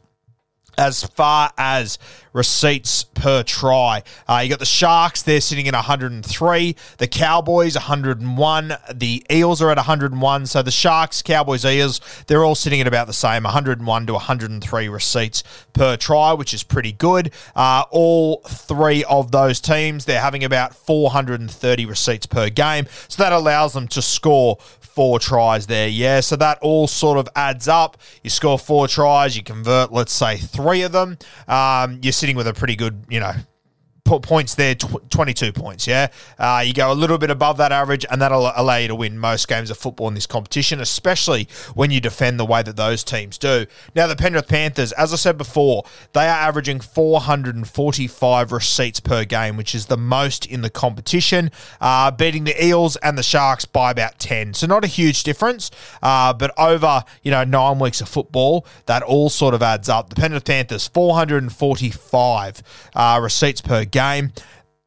as 0.79 1.05
far 1.05 1.53
as 1.57 1.99
receipts 2.37 3.03
per 3.03 3.43
try. 3.43 4.03
Uh, 4.29 4.41
you 4.45 4.51
got 4.51 4.59
the 4.59 4.67
Sharks, 4.67 5.23
they're 5.23 5.41
sitting 5.41 5.67
at 5.67 5.75
103. 5.75 6.77
The 6.99 7.09
Cowboys, 7.09 7.75
101. 7.75 8.75
The 8.95 9.25
Eels 9.31 9.63
are 9.63 9.71
at 9.71 9.79
101. 9.79 10.47
So 10.47 10.63
the 10.63 10.71
Sharks, 10.71 11.23
Cowboys, 11.23 11.65
Eels, 11.65 12.01
they're 12.27 12.45
all 12.45 12.55
sitting 12.55 12.81
at 12.81 12.87
about 12.87 13.07
the 13.07 13.15
same 13.15 13.45
101 13.45 14.07
to 14.07 14.13
103 14.13 14.89
receipts 14.89 15.43
per 15.73 15.97
try, 15.97 16.35
which 16.35 16.53
is 16.53 16.63
pretty 16.63 16.93
good. 16.93 17.33
Uh, 17.57 17.85
all 17.91 18.43
three 18.47 19.03
of 19.05 19.33
those 19.33 19.59
teams, 19.59 20.05
they're 20.05 20.21
having 20.21 20.45
about 20.45 20.75
430 20.75 21.87
receipts 21.87 22.27
per 22.27 22.51
game. 22.51 22.87
So 23.09 23.23
that 23.23 23.33
allows 23.33 23.73
them 23.73 23.89
to 23.89 24.03
score 24.03 24.59
four 24.97 25.19
tries 25.19 25.67
there. 25.67 25.89
Yeah, 25.89 26.21
so 26.21 26.37
that 26.37 26.59
all 26.63 26.87
sort 26.87 27.19
of 27.19 27.29
adds 27.37 27.69
up. 27.69 27.99
You 28.23 28.31
score 28.31 28.59
four 28.59 28.89
tries, 28.89 29.37
you 29.37 29.43
convert, 29.43 29.93
let's 29.93 30.13
say, 30.13 30.39
three 30.39 30.81
of 30.83 30.93
them. 30.93 31.19
Um, 31.47 32.01
you're 32.03 32.13
sitting 32.27 32.37
with 32.37 32.49
a 32.49 32.53
pretty 32.53 32.75
good, 32.75 33.05
you 33.09 33.21
know, 33.21 33.31
points 34.07 34.55
there, 34.55 34.75
tw- 34.75 35.11
22 35.11 35.53
points. 35.53 35.87
Yeah. 35.87 36.09
Uh, 36.39 36.63
you 36.65 36.73
go 36.73 36.93
a 36.93 36.95
little 36.95 37.19
bit 37.19 37.31
above 37.31 37.57
that 37.59 37.73
average, 37.73 38.07
and 38.11 38.21
that'll 38.21 38.53
allow 38.55 38.77
you 38.77 38.89
to 38.89 38.95
win 38.95 39.19
most 39.19 39.49
games 39.49 39.71
of 39.71 39.77
football 39.77 40.09
in 40.09 40.15
this 40.15 40.27
competition, 40.27 40.81
especially 40.81 41.49
when 41.75 41.91
you 41.91 42.01
defend 42.01 42.39
the 42.39 42.45
way 42.45 42.63
that 42.63 42.77
those 42.77 43.05
teams 43.05 43.39
do. 43.39 43.67
Now, 43.95 44.07
the 44.07 44.17
Penrith 44.17 44.49
Panthers, 44.49 44.93
as 44.93 45.13
I 45.13 45.17
said 45.17 45.37
before, 45.37 45.85
they 46.13 46.27
are 46.27 46.39
averaging 46.39 46.81
445 46.81 48.53
receipts 48.53 49.01
per 49.01 49.25
game, 49.25 49.57
which 49.57 49.75
is 49.75 49.87
the 49.87 49.97
most 49.97 50.47
in 50.47 50.63
the 50.63 50.71
competition, 50.71 51.51
uh, 51.81 52.11
beating 52.11 52.45
the 52.45 52.65
Eels 52.65 52.97
and 52.97 53.19
the 53.19 53.23
Sharks 53.23 53.65
by 53.65 53.91
about 53.91 54.19
10. 54.19 54.55
So, 54.55 54.67
not 54.67 54.85
a 54.85 54.89
huge 54.89 55.23
difference, 55.23 55.71
uh, 56.03 56.33
but 56.33 56.53
over, 56.59 57.05
you 57.23 57.31
know, 57.31 57.45
nine 57.45 57.79
weeks 57.79 58.01
of 58.01 58.09
football, 58.09 58.67
that 58.87 59.03
all 59.03 59.29
sort 59.29 59.55
of 59.55 59.63
adds 59.63 59.89
up. 59.89 60.11
The 60.11 60.17
Penrith 60.17 60.45
Panthers, 60.45 60.89
445 60.89 62.63
uh, 62.95 63.21
receipts 63.23 63.61
per 63.61 63.85
game. 63.85 63.96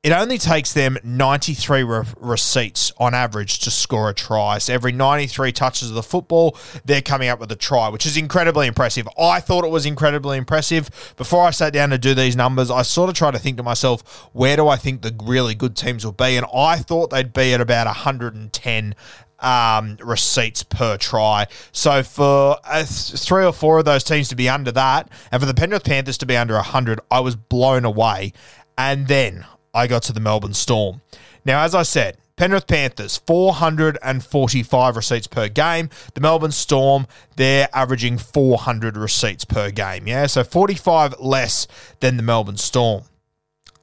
It 0.01 0.13
only 0.13 0.37
takes 0.37 0.71
them 0.71 0.97
93 1.03 1.83
re- 1.83 2.05
receipts 2.17 2.93
on 2.99 3.13
average 3.13 3.59
to 3.59 3.71
score 3.71 4.09
a 4.09 4.13
try. 4.13 4.57
So 4.57 4.73
every 4.73 4.93
93 4.93 5.51
touches 5.51 5.89
of 5.89 5.95
the 5.95 6.03
football, 6.03 6.57
they're 6.85 7.01
coming 7.01 7.27
up 7.27 7.41
with 7.41 7.51
a 7.51 7.57
try, 7.57 7.89
which 7.89 8.05
is 8.05 8.15
incredibly 8.15 8.67
impressive. 8.67 9.09
I 9.19 9.41
thought 9.41 9.65
it 9.65 9.71
was 9.71 9.85
incredibly 9.85 10.37
impressive. 10.37 10.89
Before 11.17 11.45
I 11.45 11.51
sat 11.51 11.73
down 11.73 11.89
to 11.89 11.97
do 11.97 12.13
these 12.13 12.37
numbers, 12.37 12.71
I 12.71 12.83
sort 12.83 13.09
of 13.09 13.15
tried 13.15 13.31
to 13.31 13.39
think 13.39 13.57
to 13.57 13.63
myself, 13.63 14.29
where 14.31 14.55
do 14.55 14.69
I 14.69 14.77
think 14.77 15.01
the 15.01 15.13
really 15.21 15.53
good 15.53 15.75
teams 15.75 16.05
will 16.05 16.13
be? 16.13 16.37
And 16.37 16.45
I 16.55 16.77
thought 16.77 17.09
they'd 17.09 17.33
be 17.33 17.53
at 17.53 17.59
about 17.59 17.87
110 17.87 18.95
um, 19.41 19.97
receipts 20.01 20.63
per 20.63 20.97
try. 20.97 21.47
So 21.71 22.03
for 22.03 22.57
uh, 22.63 22.77
th- 22.77 23.21
three 23.21 23.45
or 23.45 23.53
four 23.53 23.79
of 23.79 23.85
those 23.85 24.03
teams 24.03 24.29
to 24.29 24.35
be 24.35 24.49
under 24.49 24.71
that, 24.71 25.09
and 25.31 25.41
for 25.41 25.45
the 25.45 25.53
Penrith 25.53 25.83
Panthers 25.83 26.17
to 26.19 26.25
be 26.25 26.37
under 26.37 26.55
100, 26.55 26.99
I 27.11 27.19
was 27.19 27.35
blown 27.35 27.85
away. 27.85 28.33
And 28.79 29.09
then 29.09 29.45
I 29.73 29.87
got 29.87 30.03
to 30.03 30.13
the 30.13 30.21
Melbourne 30.21 30.53
Storm. 30.53 31.01
Now, 31.43 31.63
as 31.63 31.75
I 31.75 31.83
said, 31.83 32.17
Penrith 32.37 32.65
Panthers, 32.65 33.17
445 33.27 34.95
receipts 34.95 35.27
per 35.27 35.49
game. 35.49 35.89
The 36.13 36.21
Melbourne 36.21 36.53
Storm, 36.53 37.05
they're 37.35 37.67
averaging 37.73 38.17
400 38.17 38.95
receipts 38.95 39.43
per 39.43 39.69
game. 39.69 40.07
Yeah, 40.07 40.27
so 40.27 40.45
45 40.45 41.19
less 41.19 41.67
than 41.99 42.15
the 42.15 42.23
Melbourne 42.23 42.55
Storm. 42.55 43.03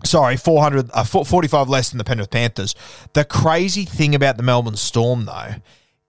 Sorry, 0.03 0.39
400, 0.39 0.91
uh, 0.95 1.05
45 1.05 1.69
less 1.69 1.91
than 1.91 1.99
the 1.99 2.05
Penrith 2.05 2.31
Panthers. 2.31 2.75
The 3.13 3.27
crazy 3.27 3.85
thing 3.85 4.15
about 4.15 4.39
the 4.39 4.43
Melbourne 4.43 4.77
Storm, 4.77 5.27
though, 5.27 5.57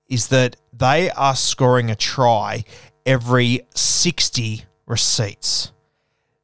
is 0.07 0.29
that 0.29 0.55
they 0.71 1.11
are 1.11 1.35
scoring 1.35 1.91
a 1.91 1.95
try 1.95 2.63
every 3.05 3.67
60 3.75 4.63
receipts. 4.85 5.73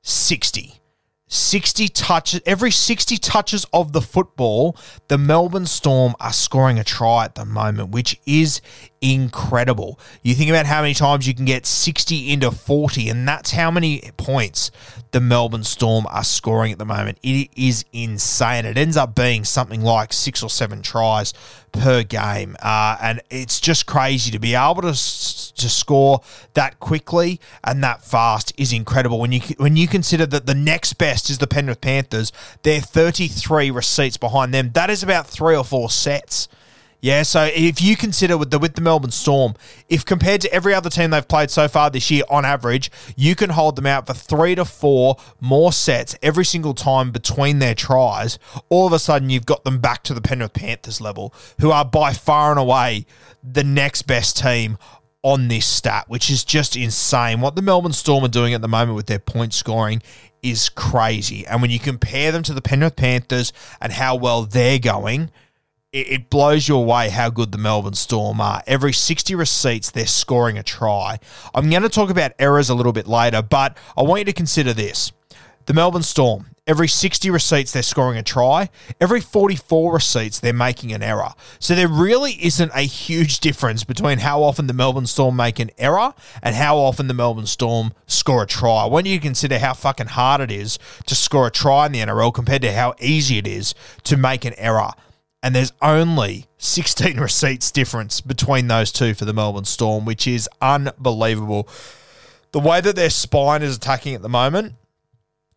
60. 0.02 0.82
60 1.34 1.88
touches, 1.90 2.42
every 2.46 2.70
60 2.70 3.18
touches 3.18 3.66
of 3.74 3.92
the 3.92 4.02
football, 4.02 4.78
the 5.08 5.18
Melbourne 5.18 5.66
Storm 5.66 6.14
are 6.20 6.32
scoring 6.32 6.78
a 6.78 6.84
try 6.84 7.26
at 7.26 7.34
the 7.34 7.44
moment, 7.44 7.90
which 7.90 8.20
is 8.28 8.62
incredible. 9.04 10.00
You 10.24 10.34
think 10.34 10.50
about 10.50 10.66
how 10.66 10.82
many 10.82 10.94
times 10.94 11.28
you 11.28 11.36
can 11.36 11.44
get 11.44 11.66
60 11.66 12.32
into 12.32 12.50
40, 12.52 13.10
and 13.10 13.28
that's 13.28 13.52
how 13.52 13.70
many 13.70 14.02
points 14.16 14.72
the 15.12 15.20
Melbourne 15.20 15.66
Storm 15.66 16.08
are 16.10 16.24
scoring 16.24 16.72
at 16.72 16.80
the 16.80 16.86
moment. 16.86 17.20
It 17.22 17.50
is 17.56 17.84
insane. 17.92 18.66
It 18.66 18.78
ends 18.78 18.96
up 18.96 19.14
being 19.14 19.44
something 19.44 19.82
like 19.82 20.14
six 20.14 20.42
or 20.42 20.50
seven 20.50 20.82
tries 20.82 21.34
per 21.74 22.04
game, 22.04 22.56
uh, 22.64 22.96
and 23.02 23.22
it's 23.30 23.60
just 23.60 23.86
crazy 23.86 24.32
to 24.32 24.40
be 24.40 24.56
able 24.56 24.82
to 24.82 24.94
to 24.94 25.70
score 25.70 26.22
that 26.54 26.80
quickly 26.80 27.40
and 27.64 27.84
that 27.84 28.04
fast 28.04 28.54
is 28.58 28.74
incredible. 28.74 29.20
When 29.20 29.32
you 29.32 29.42
when 29.58 29.76
you 29.76 29.88
consider 29.88 30.26
that 30.28 30.46
the 30.46 30.56
next 30.56 30.94
best 30.94 31.30
is 31.30 31.40
the 31.40 31.48
Penrith 31.48 31.82
Panthers, 31.82 32.32
they're 32.64 32.82
33 32.82 33.70
receipts 33.70 34.18
behind 34.18 34.54
them. 34.54 34.72
That 34.74 34.90
is 34.90 35.04
about 35.04 35.28
three 35.28 35.56
or 35.56 35.64
four 35.64 35.90
sets. 35.90 36.48
Yeah, 37.04 37.24
so 37.24 37.50
if 37.54 37.82
you 37.82 37.98
consider 37.98 38.38
with 38.38 38.50
the 38.50 38.58
with 38.58 38.76
the 38.76 38.82
Melbourne 38.82 39.12
Storm, 39.12 39.56
if 39.90 40.06
compared 40.06 40.40
to 40.40 40.54
every 40.54 40.74
other 40.74 40.90
team 40.90 41.10
they've 41.10 41.28
played 41.28 41.52
so 41.52 41.68
far 41.68 41.90
this 41.90 42.10
year, 42.10 42.24
on 42.30 42.46
average, 42.46 42.90
you 43.18 43.36
can 43.36 43.50
hold 43.50 43.76
them 43.76 43.86
out 43.86 44.08
for 44.08 44.14
three 44.14 44.56
to 44.56 44.64
four 44.64 45.18
more 45.42 45.74
sets 45.74 46.16
every 46.22 46.46
single 46.46 46.74
time 46.74 47.12
between 47.12 47.60
their 47.60 47.76
tries. 47.76 48.40
All 48.70 48.88
of 48.88 48.94
a 48.94 49.00
sudden, 49.00 49.30
you've 49.30 49.46
got 49.46 49.66
them 49.66 49.80
back 49.80 50.04
to 50.04 50.14
the 50.14 50.22
Penrith 50.22 50.54
Panthers 50.54 51.02
level, 51.02 51.34
who 51.60 51.72
are 51.72 51.84
by 51.84 52.14
far 52.14 52.52
and 52.52 52.60
away 52.60 53.06
the 53.44 53.66
next 53.66 54.04
best 54.04 54.38
team 54.38 54.78
on 55.24 55.50
this 55.50 55.66
stat, 55.66 56.06
which 56.08 56.30
is 56.30 56.46
just 56.46 56.78
insane. 56.78 57.42
What 57.42 57.58
the 57.58 57.62
Melbourne 57.62 57.92
Storm 57.92 58.24
are 58.24 58.30
doing 58.30 58.54
at 58.54 58.62
the 58.62 58.70
moment 58.70 58.96
with 58.96 59.08
their 59.08 59.20
point 59.20 59.54
scoring 59.54 60.02
is 60.42 60.70
crazy. 60.70 61.46
And 61.48 61.62
when 61.62 61.70
you 61.70 61.80
compare 61.80 62.32
them 62.32 62.44
to 62.44 62.54
the 62.54 62.62
Penrith 62.62 62.96
Panthers 62.96 63.52
and 63.82 63.92
how 63.92 64.16
well 64.16 64.44
they're 64.44 64.80
going, 64.80 65.32
it, 65.94 66.30
blows 66.30 66.68
you 66.68 66.76
away 66.76 67.10
how 67.10 67.30
good 67.30 67.52
the 67.52 67.58
Melbourne 67.58 67.94
Storm 67.94 68.42
are. 68.42 68.64
Every 68.66 68.92
60 68.92 69.36
receipts, 69.36 69.92
they're 69.92 70.08
scoring 70.08 70.58
a 70.58 70.64
try. 70.64 71.20
I'm 71.54 71.70
going 71.70 71.84
to 71.84 71.90
talk 71.90 72.10
about 72.10 72.34
errors 72.40 72.70
a 72.70 72.76
little 72.76 72.94
bit 72.94 73.08
later, 73.08 73.42
but 73.42 73.78
I 73.96 74.02
want 74.02 74.20
you 74.20 74.26
to 74.26 74.34
consider 74.34 74.74
this. 74.74 75.12
The 75.66 75.74
Melbourne 75.74 76.04
Storm, 76.04 76.48
every 76.66 76.88
60 76.88 77.30
receipts, 77.30 77.72
they're 77.72 77.84
scoring 77.84 78.18
a 78.18 78.24
try. 78.24 78.70
Every 79.00 79.22
44 79.22 79.94
receipts, 79.94 80.40
they're 80.40 80.52
making 80.52 80.92
an 80.92 81.04
error. 81.04 81.36
So 81.60 81.76
there 81.76 81.88
really 81.88 82.34
isn't 82.44 82.72
a 82.74 82.82
huge 82.82 83.40
difference 83.40 83.84
between 83.84 84.18
how 84.18 84.42
often 84.42 84.66
the 84.66 84.74
Melbourne 84.74 85.06
Storm 85.06 85.36
make 85.36 85.60
an 85.60 85.70
error 85.78 86.16
and 86.42 86.56
how 86.56 86.78
often 86.78 87.08
the 87.08 87.14
Melbourne 87.14 87.46
Storm 87.46 87.94
score 88.08 88.44
a 88.44 88.48
try. 88.48 88.86
When 88.88 89.06
you 89.06 89.20
consider 89.20 89.60
how 89.60 89.74
fucking 89.74 90.08
hard 90.08 90.42
it 90.42 90.52
is 90.52 90.80
to 91.06 91.14
score 91.14 91.48
a 91.48 91.52
try 91.52 91.86
in 91.86 91.92
the 91.92 92.00
NRL 92.00 92.34
compared 92.34 92.64
to 92.64 92.74
how 92.74 92.96
easy 93.00 93.38
it 93.38 93.48
is 93.48 93.76
to 94.06 94.18
make 94.18 94.44
an 94.44 94.56
error 94.58 94.94
and 95.44 95.54
there's 95.54 95.74
only 95.82 96.46
16 96.58 97.18
receipts 97.20 97.70
difference 97.70 98.22
between 98.22 98.68
those 98.68 98.92
two 98.92 99.14
for 99.14 99.26
the 99.26 99.34
Melbourne 99.34 99.66
Storm, 99.66 100.06
which 100.06 100.26
is 100.26 100.50
unbelievable. 100.62 101.68
The 102.54 102.62
way 102.62 102.80
that 102.80 102.96
their 102.96 103.10
spine 103.10 103.62
is 103.62 103.76
attacking 103.76 104.16
at 104.16 104.22
the 104.22 104.30
moment 104.30 104.76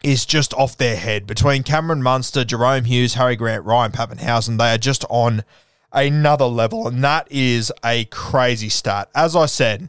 is 0.02 0.26
just 0.26 0.52
off 0.54 0.76
their 0.76 0.96
head. 0.96 1.26
Between 1.26 1.62
Cameron 1.62 2.02
Munster, 2.02 2.44
Jahrome 2.44 2.86
Hughes, 2.86 3.14
Harry 3.14 3.36
Grant, 3.36 3.64
Ryan 3.64 3.92
Papenhuyzen, 3.92 4.58
they 4.58 4.72
are 4.72 4.78
just 4.78 5.04
on 5.08 5.44
another 5.92 6.46
level, 6.46 6.88
and 6.88 7.02
that 7.04 7.28
is 7.30 7.72
a 7.84 8.06
crazy 8.06 8.68
start. 8.68 9.08
As 9.14 9.36
I 9.36 9.46
said, 9.46 9.88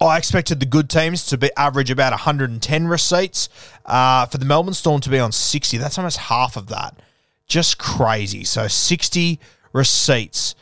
I 0.00 0.18
expected 0.18 0.60
the 0.60 0.66
good 0.66 0.90
teams 0.90 1.24
to 1.26 1.38
be 1.38 1.50
average 1.56 1.90
about 1.90 2.12
110 2.12 2.88
receipts. 2.88 3.48
Uh, 3.86 4.26
for 4.26 4.38
the 4.38 4.44
Melbourne 4.44 4.74
Storm 4.74 5.00
to 5.02 5.10
be 5.10 5.18
on 5.18 5.32
60, 5.32 5.76
that's 5.78 5.98
almost 5.98 6.18
half 6.18 6.56
of 6.56 6.66
that 6.68 7.00
just 7.48 7.78
crazy. 7.78 8.44
So 8.44 8.68
60 8.68 9.40
receipts 9.72 10.54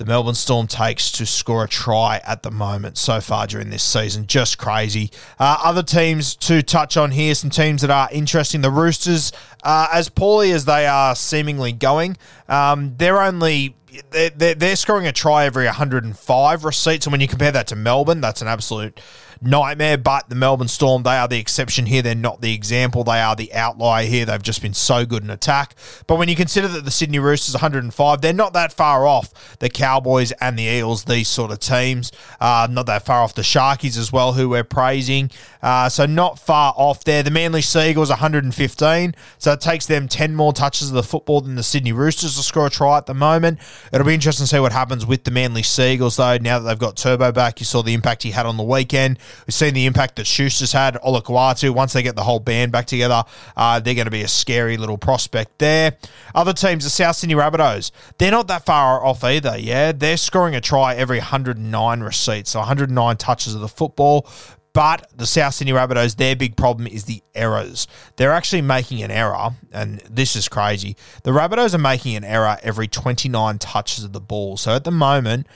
the 0.00 0.06
Melbourne 0.06 0.34
Storm 0.34 0.66
takes 0.66 1.12
to 1.12 1.26
score 1.26 1.64
a 1.64 1.68
try 1.68 2.22
at 2.26 2.42
the 2.42 2.50
moment 2.50 2.96
so 2.96 3.20
far 3.20 3.46
during 3.46 3.68
this 3.68 3.82
season. 3.82 4.26
Just 4.26 4.56
crazy. 4.56 5.10
Uh, 5.38 5.58
other 5.62 5.82
teams 5.82 6.34
to 6.36 6.62
touch 6.62 6.96
on 6.96 7.10
here, 7.10 7.34
some 7.34 7.50
teams 7.50 7.82
that 7.82 7.90
are 7.90 8.08
interesting. 8.10 8.62
The 8.62 8.70
Roosters, 8.70 9.30
uh, 9.62 9.88
as 9.92 10.08
poorly 10.08 10.52
as 10.52 10.64
they 10.64 10.86
are 10.86 11.14
seemingly 11.14 11.72
going, 11.72 12.16
um, 12.48 12.94
they're 12.96 13.20
only. 13.20 13.76
They're, 14.10 14.54
they're 14.54 14.76
scoring 14.76 15.06
a 15.06 15.12
try 15.12 15.44
every 15.44 15.66
105 15.66 16.64
receipts. 16.64 17.04
And 17.04 17.12
when 17.12 17.20
you 17.20 17.28
compare 17.28 17.52
that 17.52 17.66
to 17.66 17.76
Melbourne, 17.76 18.22
that's 18.22 18.40
an 18.40 18.48
absolute 18.48 19.00
nightmare. 19.42 19.98
But 19.98 20.28
the 20.28 20.34
Melbourne 20.34 20.68
Storm, 20.68 21.02
they 21.02 21.16
are 21.16 21.28
the 21.28 21.38
exception 21.38 21.86
here. 21.86 22.02
They're 22.02 22.14
not 22.14 22.40
the 22.40 22.54
example. 22.54 23.04
They 23.04 23.20
are 23.20 23.36
the 23.36 23.52
outlier 23.54 24.06
here. 24.06 24.24
They've 24.24 24.42
just 24.42 24.62
been 24.62 24.74
so 24.74 25.06
good 25.06 25.22
in 25.22 25.30
attack. 25.30 25.74
But 26.06 26.18
when 26.18 26.28
you 26.28 26.36
consider 26.36 26.68
that 26.68 26.84
the 26.84 26.90
Sydney 26.90 27.18
Roosters 27.18 27.54
105, 27.54 28.20
they're 28.20 28.32
not 28.32 28.52
that 28.52 28.72
far 28.72 29.06
off 29.06 29.58
the 29.58 29.68
Cowboys 29.68 30.32
and 30.32 30.58
the 30.58 30.64
Eels, 30.64 31.04
these 31.04 31.28
sort 31.28 31.50
of 31.50 31.58
teams. 31.58 32.12
Uh, 32.40 32.68
not 32.70 32.86
that 32.86 33.04
far 33.04 33.22
off 33.22 33.34
the 33.34 33.42
Sharkies 33.42 33.96
as 33.96 34.12
well, 34.12 34.32
who 34.34 34.48
we're 34.48 34.64
praising. 34.64 35.30
Uh, 35.62 35.88
so 35.88 36.06
not 36.06 36.38
far 36.38 36.72
off 36.76 37.04
there. 37.04 37.22
The 37.22 37.30
Manly 37.30 37.62
Sea 37.62 37.90
Eagles 37.90 38.08
115. 38.08 39.14
So 39.38 39.52
it 39.52 39.60
takes 39.60 39.86
them 39.86 40.08
10 40.08 40.34
more 40.34 40.52
touches 40.52 40.88
of 40.88 40.94
the 40.94 41.02
football 41.02 41.40
than 41.40 41.54
the 41.54 41.62
Sydney 41.62 41.92
Roosters 41.92 42.36
to 42.36 42.42
score 42.42 42.66
a 42.66 42.70
try 42.70 42.96
at 42.96 43.06
the 43.06 43.14
moment. 43.14 43.58
It'll 43.92 44.06
be 44.06 44.14
interesting 44.14 44.44
to 44.44 44.48
see 44.48 44.60
what 44.60 44.72
happens 44.72 45.04
with 45.04 45.24
the 45.24 45.30
Manly 45.30 45.62
Sea 45.62 45.94
Eagles, 45.94 46.16
though, 46.16 46.38
now 46.38 46.58
that 46.58 46.68
they've 46.68 46.78
got 46.78 46.96
Turbo 46.96 47.32
back. 47.32 47.60
You 47.60 47.66
saw 47.66 47.82
the 47.82 47.94
impact 47.94 48.22
he 48.22 48.30
had 48.30 48.46
on 48.46 48.56
the 48.56 48.62
weekend. 48.62 49.18
We've 49.46 49.54
seen 49.54 49.74
the 49.74 49.86
impact 49.86 50.16
that 50.16 50.26
Schuster's 50.26 50.72
had. 50.72 50.94
Olakau'atu, 50.96 51.70
once 51.70 51.92
they 51.92 52.02
get 52.02 52.16
the 52.16 52.22
whole 52.22 52.40
band 52.40 52.72
back 52.72 52.86
together, 52.86 53.22
uh, 53.56 53.80
they're 53.80 53.94
going 53.94 54.06
to 54.06 54.10
be 54.10 54.22
a 54.22 54.28
scary 54.28 54.76
little 54.76 54.98
prospect 54.98 55.58
there. 55.58 55.96
Other 56.34 56.52
teams, 56.52 56.84
the 56.84 56.90
South 56.90 57.16
Sydney 57.16 57.34
Rabbitohs, 57.34 57.90
they're 58.18 58.30
not 58.30 58.48
that 58.48 58.66
far 58.66 59.04
off 59.04 59.24
either, 59.24 59.56
yeah? 59.58 59.92
They're 59.92 60.16
scoring 60.16 60.54
a 60.54 60.60
try 60.60 60.94
every 60.94 61.18
109 61.18 62.00
receipts, 62.00 62.50
so 62.50 62.60
109 62.60 63.16
touches 63.16 63.54
of 63.54 63.60
the 63.60 63.68
football. 63.68 64.26
But 64.72 65.10
the 65.16 65.26
South 65.26 65.54
Sydney 65.54 65.72
Rabbitohs, 65.72 66.16
their 66.16 66.36
big 66.36 66.56
problem 66.56 66.86
is 66.86 67.04
the 67.04 67.22
errors. 67.34 67.88
They're 68.16 68.32
actually 68.32 68.62
making 68.62 69.02
an 69.02 69.10
error, 69.10 69.50
and 69.72 69.98
this 70.08 70.36
is 70.36 70.48
crazy. 70.48 70.96
The 71.24 71.32
Rabbitohs 71.32 71.74
are 71.74 71.78
making 71.78 72.14
an 72.16 72.24
error 72.24 72.56
every 72.62 72.86
29 72.86 73.58
touches 73.58 74.04
of 74.04 74.12
the 74.12 74.20
ball. 74.20 74.56
So 74.56 74.72
at 74.72 74.84
the 74.84 74.92
moment, 74.92 75.48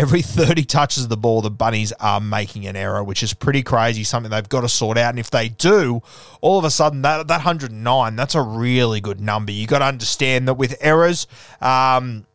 every 0.00 0.22
30 0.22 0.64
touches 0.64 1.02
of 1.04 1.08
the 1.10 1.16
ball, 1.16 1.42
the 1.42 1.50
Bunnies 1.50 1.92
are 2.00 2.20
making 2.20 2.66
an 2.66 2.74
error, 2.74 3.04
which 3.04 3.22
is 3.22 3.34
pretty 3.34 3.62
crazy, 3.62 4.02
something 4.02 4.30
they've 4.30 4.48
got 4.48 4.62
to 4.62 4.68
sort 4.68 4.96
out. 4.96 5.10
And 5.10 5.18
if 5.18 5.30
they 5.30 5.50
do, 5.50 6.02
all 6.40 6.58
of 6.58 6.64
a 6.64 6.70
sudden, 6.70 7.02
that, 7.02 7.28
that 7.28 7.36
109, 7.36 8.16
that's 8.16 8.34
a 8.34 8.40
really 8.40 9.02
good 9.02 9.20
number. 9.20 9.52
You've 9.52 9.68
got 9.68 9.80
to 9.80 9.84
understand 9.84 10.48
that 10.48 10.54
with 10.54 10.74
errors, 10.80 11.26
um, 11.60 12.26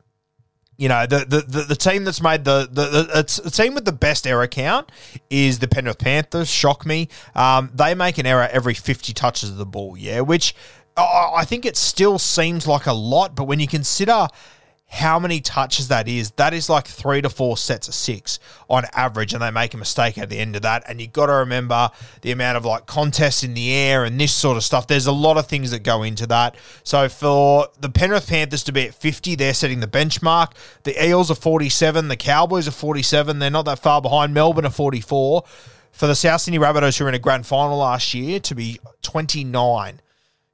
you 0.78 0.90
know 0.90 1.06
the, 1.06 1.20
the, 1.48 1.62
the, 1.62 1.76
team 1.76 2.04
that's 2.04 2.22
made 2.22 2.44
the, 2.44 2.68
the, 2.70 3.42
the, 3.42 3.50
team 3.50 3.76
with 3.76 3.86
the 3.86 3.94
best 3.94 4.28
error 4.28 4.46
count 4.46 4.92
is 5.30 5.60
the 5.60 5.70
Penrith 5.70 6.00
Panthers. 6.00 6.50
Shock 6.50 6.86
me. 6.86 7.08
Um, 7.34 7.72
they 7.74 7.96
make 7.96 8.18
an 8.18 8.26
error 8.26 8.50
every 8.52 8.74
50 8.74 9.14
touches 9.14 9.52
of 9.52 9.56
the 9.56 9.66
ball, 9.66 9.96
yeah, 9.96 10.20
which 10.20 10.54
I 10.98 11.44
think 11.46 11.66
it 11.66 11.76
still 11.76 12.20
seems 12.20 12.68
like 12.68 12.86
a 12.86 12.94
lot, 12.94 13.36
but 13.36 13.46
when 13.46 13.60
you 13.60 13.68
consider 13.68 14.28
how 14.96 15.20
many 15.20 15.42
touches 15.42 15.90
that 15.90 16.08
is, 16.08 16.32
that 16.32 16.54
is 16.54 16.70
like 16.70 16.88
three 16.88 17.22
to 17.22 17.30
four 17.30 17.58
sets 17.58 17.88
of 17.88 17.94
six 17.94 18.40
on 18.70 18.86
average, 18.94 19.34
and 19.34 19.42
they 19.42 19.52
make 19.52 19.74
a 19.74 19.78
mistake 19.78 20.18
at 20.18 20.30
the 20.30 20.38
end 20.38 20.56
of 20.56 20.62
that. 20.62 20.84
And 20.88 21.02
you've 21.02 21.12
got 21.12 21.26
to 21.26 21.34
remember 21.34 21.90
the 22.22 22.32
amount 22.32 22.58
of 22.58 22.66
like 22.66 22.86
contests 22.86 23.44
in 23.44 23.54
the 23.54 23.74
air 23.74 24.06
and 24.06 24.20
this 24.20 24.34
sort 24.34 24.56
of 24.56 24.64
stuff. 24.64 24.88
There's 24.88 25.06
a 25.06 25.12
lot 25.12 25.38
of 25.38 25.48
things 25.48 25.72
that 25.72 25.84
go 25.84 26.04
into 26.04 26.26
that. 26.28 26.56
So 26.84 27.10
for 27.10 27.68
the 27.80 27.90
Penrith 27.90 28.30
Panthers 28.30 28.64
to 28.64 28.72
be 28.72 28.88
at 28.88 28.96
50, 28.96 29.36
they're 29.36 29.54
setting 29.54 29.82
the 29.82 29.88
benchmark. 29.88 30.54
The 30.84 31.06
Eels 31.06 31.30
are 31.30 31.36
47, 31.36 32.08
the 32.08 32.16
Cowboys 32.16 32.68
are 32.68 32.72
47. 32.72 33.40
They're 33.40 33.50
not 33.50 33.66
that 33.66 33.80
far 33.80 34.02
behind. 34.02 34.34
Melbourne 34.34 34.66
are 34.66 34.72
44. 34.72 35.44
For 35.92 36.08
the 36.08 36.16
South 36.16 36.42
Sydney 36.42 36.60
Rabbitohs, 36.60 36.98
who 36.98 37.06
were 37.06 37.10
in 37.10 37.16
a 37.16 37.20
grand 37.20 37.46
final 37.46 37.78
last 37.78 38.14
year, 38.14 38.40
to 38.42 38.56
be 38.56 38.80
29. 39.02 40.02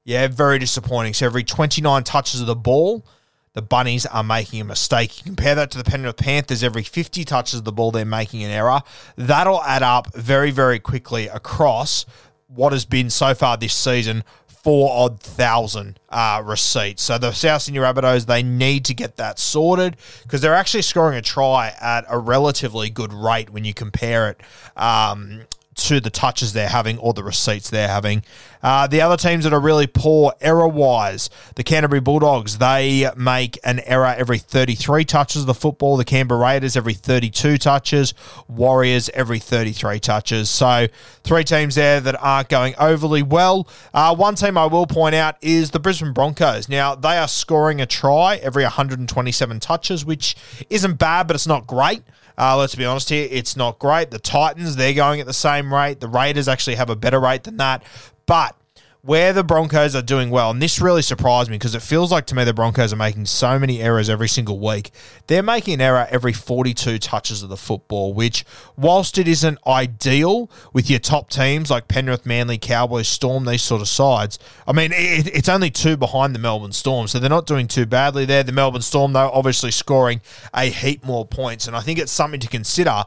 Yeah, 0.03 0.27
very 0.27 0.59
disappointing. 0.59 1.13
So 1.13 1.25
every 1.27 1.43
29 1.43 2.03
touches 2.03 2.41
of 2.41 2.47
the 2.47 2.55
ball, 2.55 3.05
the 3.53 3.61
Bunnies 3.61 4.05
are 4.05 4.23
making 4.23 4.61
a 4.61 4.65
mistake. 4.65 5.17
You 5.17 5.23
compare 5.23 5.55
that 5.55 5.71
to 5.71 5.77
the 5.77 5.83
Penrith 5.83 6.17
Panthers, 6.17 6.63
every 6.63 6.83
50 6.83 7.25
touches 7.25 7.59
of 7.59 7.65
the 7.65 7.71
ball, 7.71 7.91
they're 7.91 8.05
making 8.05 8.43
an 8.43 8.51
error. 8.51 8.81
That'll 9.17 9.61
add 9.63 9.83
up 9.83 10.13
very, 10.13 10.51
very 10.51 10.79
quickly 10.79 11.27
across 11.27 12.05
what 12.47 12.71
has 12.71 12.85
been 12.85 13.09
so 13.09 13.33
far 13.33 13.57
this 13.57 13.73
season 13.73 14.23
four 14.63 14.91
odd 14.91 15.19
thousand 15.19 15.99
uh, 16.09 16.41
receipts. 16.45 17.01
So 17.01 17.17
the 17.17 17.31
South 17.31 17.63
Sydney 17.63 17.79
Rabbitohs, 17.79 18.25
they 18.25 18.43
need 18.43 18.85
to 18.85 18.93
get 18.93 19.17
that 19.17 19.39
sorted 19.39 19.97
because 20.23 20.41
they're 20.41 20.53
actually 20.53 20.83
scoring 20.83 21.17
a 21.17 21.21
try 21.21 21.73
at 21.81 22.05
a 22.07 22.19
relatively 22.19 22.89
good 22.89 23.11
rate 23.11 23.49
when 23.49 23.65
you 23.65 23.73
compare 23.73 24.29
it 24.29 24.41
um, 24.77 25.41
to 25.73 25.99
the 25.99 26.09
touches 26.09 26.53
they're 26.53 26.69
having 26.69 26.97
or 26.97 27.13
the 27.13 27.23
receipts 27.23 27.69
they're 27.69 27.87
having. 27.87 28.23
Uh, 28.61 28.85
the 28.87 29.01
other 29.01 29.17
teams 29.17 29.43
that 29.43 29.53
are 29.53 29.59
really 29.59 29.87
poor 29.87 30.33
error 30.41 30.67
wise, 30.67 31.29
the 31.55 31.63
Canterbury 31.63 32.01
Bulldogs, 32.01 32.57
they 32.57 33.09
make 33.15 33.57
an 33.63 33.79
error 33.85 34.13
every 34.17 34.37
33 34.37 35.05
touches 35.05 35.41
of 35.41 35.47
the 35.47 35.53
football. 35.53 35.97
The 35.97 36.05
Canberra 36.05 36.39
Raiders 36.39 36.77
every 36.77 36.93
32 36.93 37.57
touches. 37.57 38.13
Warriors 38.47 39.09
every 39.13 39.39
33 39.39 39.99
touches. 39.99 40.49
So 40.49 40.87
three 41.23 41.43
teams 41.43 41.75
there 41.75 41.99
that 42.01 42.21
aren't 42.21 42.49
going 42.49 42.75
overly 42.77 43.23
well. 43.23 43.67
Uh, 43.93 44.15
one 44.15 44.35
team 44.35 44.57
I 44.57 44.65
will 44.65 44.85
point 44.85 45.15
out 45.15 45.37
is 45.41 45.71
the 45.71 45.79
Brisbane 45.79 46.13
Broncos. 46.13 46.69
Now, 46.69 46.93
they 46.95 47.17
are 47.17 47.27
scoring 47.27 47.81
a 47.81 47.85
try 47.85 48.35
every 48.37 48.63
127 48.63 49.59
touches, 49.59 50.05
which 50.05 50.35
isn't 50.69 50.99
bad, 50.99 51.27
but 51.27 51.35
it's 51.35 51.47
not 51.47 51.65
great. 51.65 52.03
Uh, 52.37 52.57
let's 52.57 52.75
be 52.75 52.85
honest 52.85 53.09
here, 53.09 53.27
it's 53.31 53.55
not 53.55 53.79
great. 53.79 54.11
The 54.11 54.19
Titans, 54.19 54.75
they're 54.75 54.93
going 54.93 55.19
at 55.19 55.25
the 55.25 55.33
same 55.33 55.73
rate. 55.73 55.99
The 55.99 56.07
Raiders 56.07 56.47
actually 56.47 56.75
have 56.75 56.89
a 56.89 56.95
better 56.95 57.19
rate 57.19 57.43
than 57.43 57.57
that. 57.57 57.83
But 58.25 58.55
where 59.03 59.33
the 59.33 59.43
Broncos 59.43 59.95
are 59.95 60.03
doing 60.03 60.29
well, 60.29 60.51
and 60.51 60.61
this 60.61 60.79
really 60.79 61.01
surprised 61.01 61.49
me 61.49 61.57
because 61.57 61.73
it 61.73 61.81
feels 61.81 62.11
like 62.11 62.27
to 62.27 62.35
me 62.35 62.43
the 62.43 62.53
Broncos 62.53 62.93
are 62.93 62.97
making 62.97 63.25
so 63.25 63.57
many 63.57 63.81
errors 63.81 64.09
every 64.09 64.27
single 64.27 64.59
week. 64.59 64.91
They're 65.25 65.41
making 65.41 65.75
an 65.75 65.81
error 65.81 66.07
every 66.11 66.33
42 66.33 66.99
touches 66.99 67.41
of 67.41 67.49
the 67.49 67.57
football, 67.57 68.13
which, 68.13 68.45
whilst 68.77 69.17
it 69.17 69.27
isn't 69.27 69.57
ideal 69.65 70.51
with 70.71 70.87
your 70.87 70.99
top 70.99 71.31
teams 71.31 71.71
like 71.71 71.87
Penrith, 71.87 72.27
Manly, 72.27 72.59
Cowboys, 72.59 73.07
Storm, 73.07 73.45
these 73.45 73.63
sort 73.63 73.81
of 73.81 73.87
sides, 73.87 74.37
I 74.67 74.71
mean, 74.73 74.91
it, 74.93 75.27
it's 75.35 75.49
only 75.49 75.71
two 75.71 75.97
behind 75.97 76.35
the 76.35 76.39
Melbourne 76.39 76.71
Storm, 76.71 77.07
so 77.07 77.17
they're 77.17 77.29
not 77.29 77.47
doing 77.47 77.67
too 77.67 77.87
badly 77.87 78.25
there. 78.25 78.43
The 78.43 78.51
Melbourne 78.51 78.83
Storm, 78.83 79.13
though, 79.13 79.31
obviously 79.31 79.71
scoring 79.71 80.21
a 80.53 80.65
heap 80.65 81.03
more 81.03 81.25
points, 81.25 81.65
and 81.65 81.75
I 81.75 81.81
think 81.81 81.97
it's 81.97 82.11
something 82.11 82.39
to 82.39 82.47
consider 82.47 83.05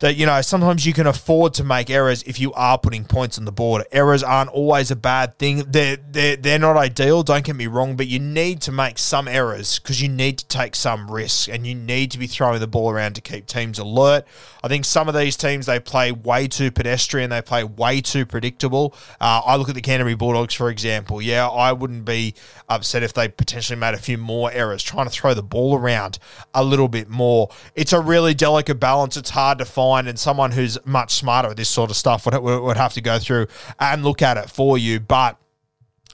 that 0.00 0.16
you 0.16 0.26
know 0.26 0.42
sometimes 0.42 0.84
you 0.84 0.92
can 0.92 1.06
afford 1.06 1.54
to 1.54 1.64
make 1.64 1.88
errors 1.88 2.22
if 2.24 2.38
you 2.38 2.52
are 2.52 2.78
putting 2.78 3.04
points 3.04 3.38
on 3.38 3.46
the 3.46 3.52
board. 3.52 3.84
Errors 3.90 4.22
aren't 4.22 4.50
always 4.50 4.90
a 4.90 4.96
bad 4.96 5.38
thing. 5.38 5.64
They're 5.70 5.96
they're, 5.96 6.36
they're 6.36 6.58
not 6.58 6.76
ideal. 6.76 7.22
Don't 7.22 7.44
get 7.44 7.56
me 7.56 7.66
wrong, 7.66 7.96
but 7.96 8.06
you 8.06 8.18
need 8.18 8.60
to 8.62 8.72
make 8.72 8.98
some 8.98 9.26
errors 9.26 9.78
because 9.78 10.02
you 10.02 10.08
need 10.08 10.38
to 10.38 10.46
take 10.48 10.76
some 10.76 11.10
risks 11.10 11.48
and 11.48 11.66
you 11.66 11.74
need 11.74 12.10
to 12.10 12.18
be 12.18 12.26
throwing 12.26 12.60
the 12.60 12.66
ball 12.66 12.90
around 12.90 13.14
to 13.14 13.20
keep 13.22 13.46
teams 13.46 13.78
alert. 13.78 14.26
I 14.62 14.68
think 14.68 14.84
some 14.84 15.08
of 15.08 15.14
these 15.14 15.36
teams 15.36 15.64
they 15.64 15.80
play 15.80 16.12
way 16.12 16.46
too 16.46 16.70
pedestrian. 16.70 17.30
They 17.30 17.40
play 17.40 17.64
way 17.64 18.02
too 18.02 18.26
predictable. 18.26 18.94
Uh, 19.18 19.40
I 19.46 19.56
look 19.56 19.70
at 19.70 19.74
the 19.74 19.80
Canterbury 19.80 20.14
Bulldogs 20.14 20.54
for 20.54 20.68
example. 20.68 21.22
Yeah, 21.22 21.48
I 21.48 21.72
wouldn't 21.72 22.04
be 22.04 22.34
upset 22.68 23.02
if 23.02 23.14
they 23.14 23.28
potentially 23.28 23.78
made 23.78 23.94
a 23.94 23.98
few 23.98 24.18
more 24.18 24.52
errors, 24.52 24.82
trying 24.82 25.06
to 25.06 25.10
throw 25.10 25.32
the 25.32 25.42
ball 25.42 25.78
around 25.78 26.18
a 26.52 26.62
little 26.62 26.88
bit 26.88 27.08
more. 27.08 27.48
It's 27.74 27.94
a 27.94 28.00
really 28.00 28.34
delicate 28.34 28.78
balance. 28.78 29.16
It's 29.16 29.30
hard 29.30 29.56
to 29.58 29.64
find 29.64 29.85
and 29.94 30.18
someone 30.18 30.52
who's 30.52 30.78
much 30.84 31.14
smarter 31.14 31.50
at 31.50 31.56
this 31.56 31.68
sort 31.68 31.90
of 31.90 31.96
stuff 31.96 32.26
would, 32.26 32.38
would 32.38 32.76
have 32.76 32.92
to 32.94 33.00
go 33.00 33.18
through 33.18 33.46
and 33.78 34.04
look 34.04 34.22
at 34.22 34.36
it 34.36 34.50
for 34.50 34.76
you. 34.76 35.00
But 35.00 35.38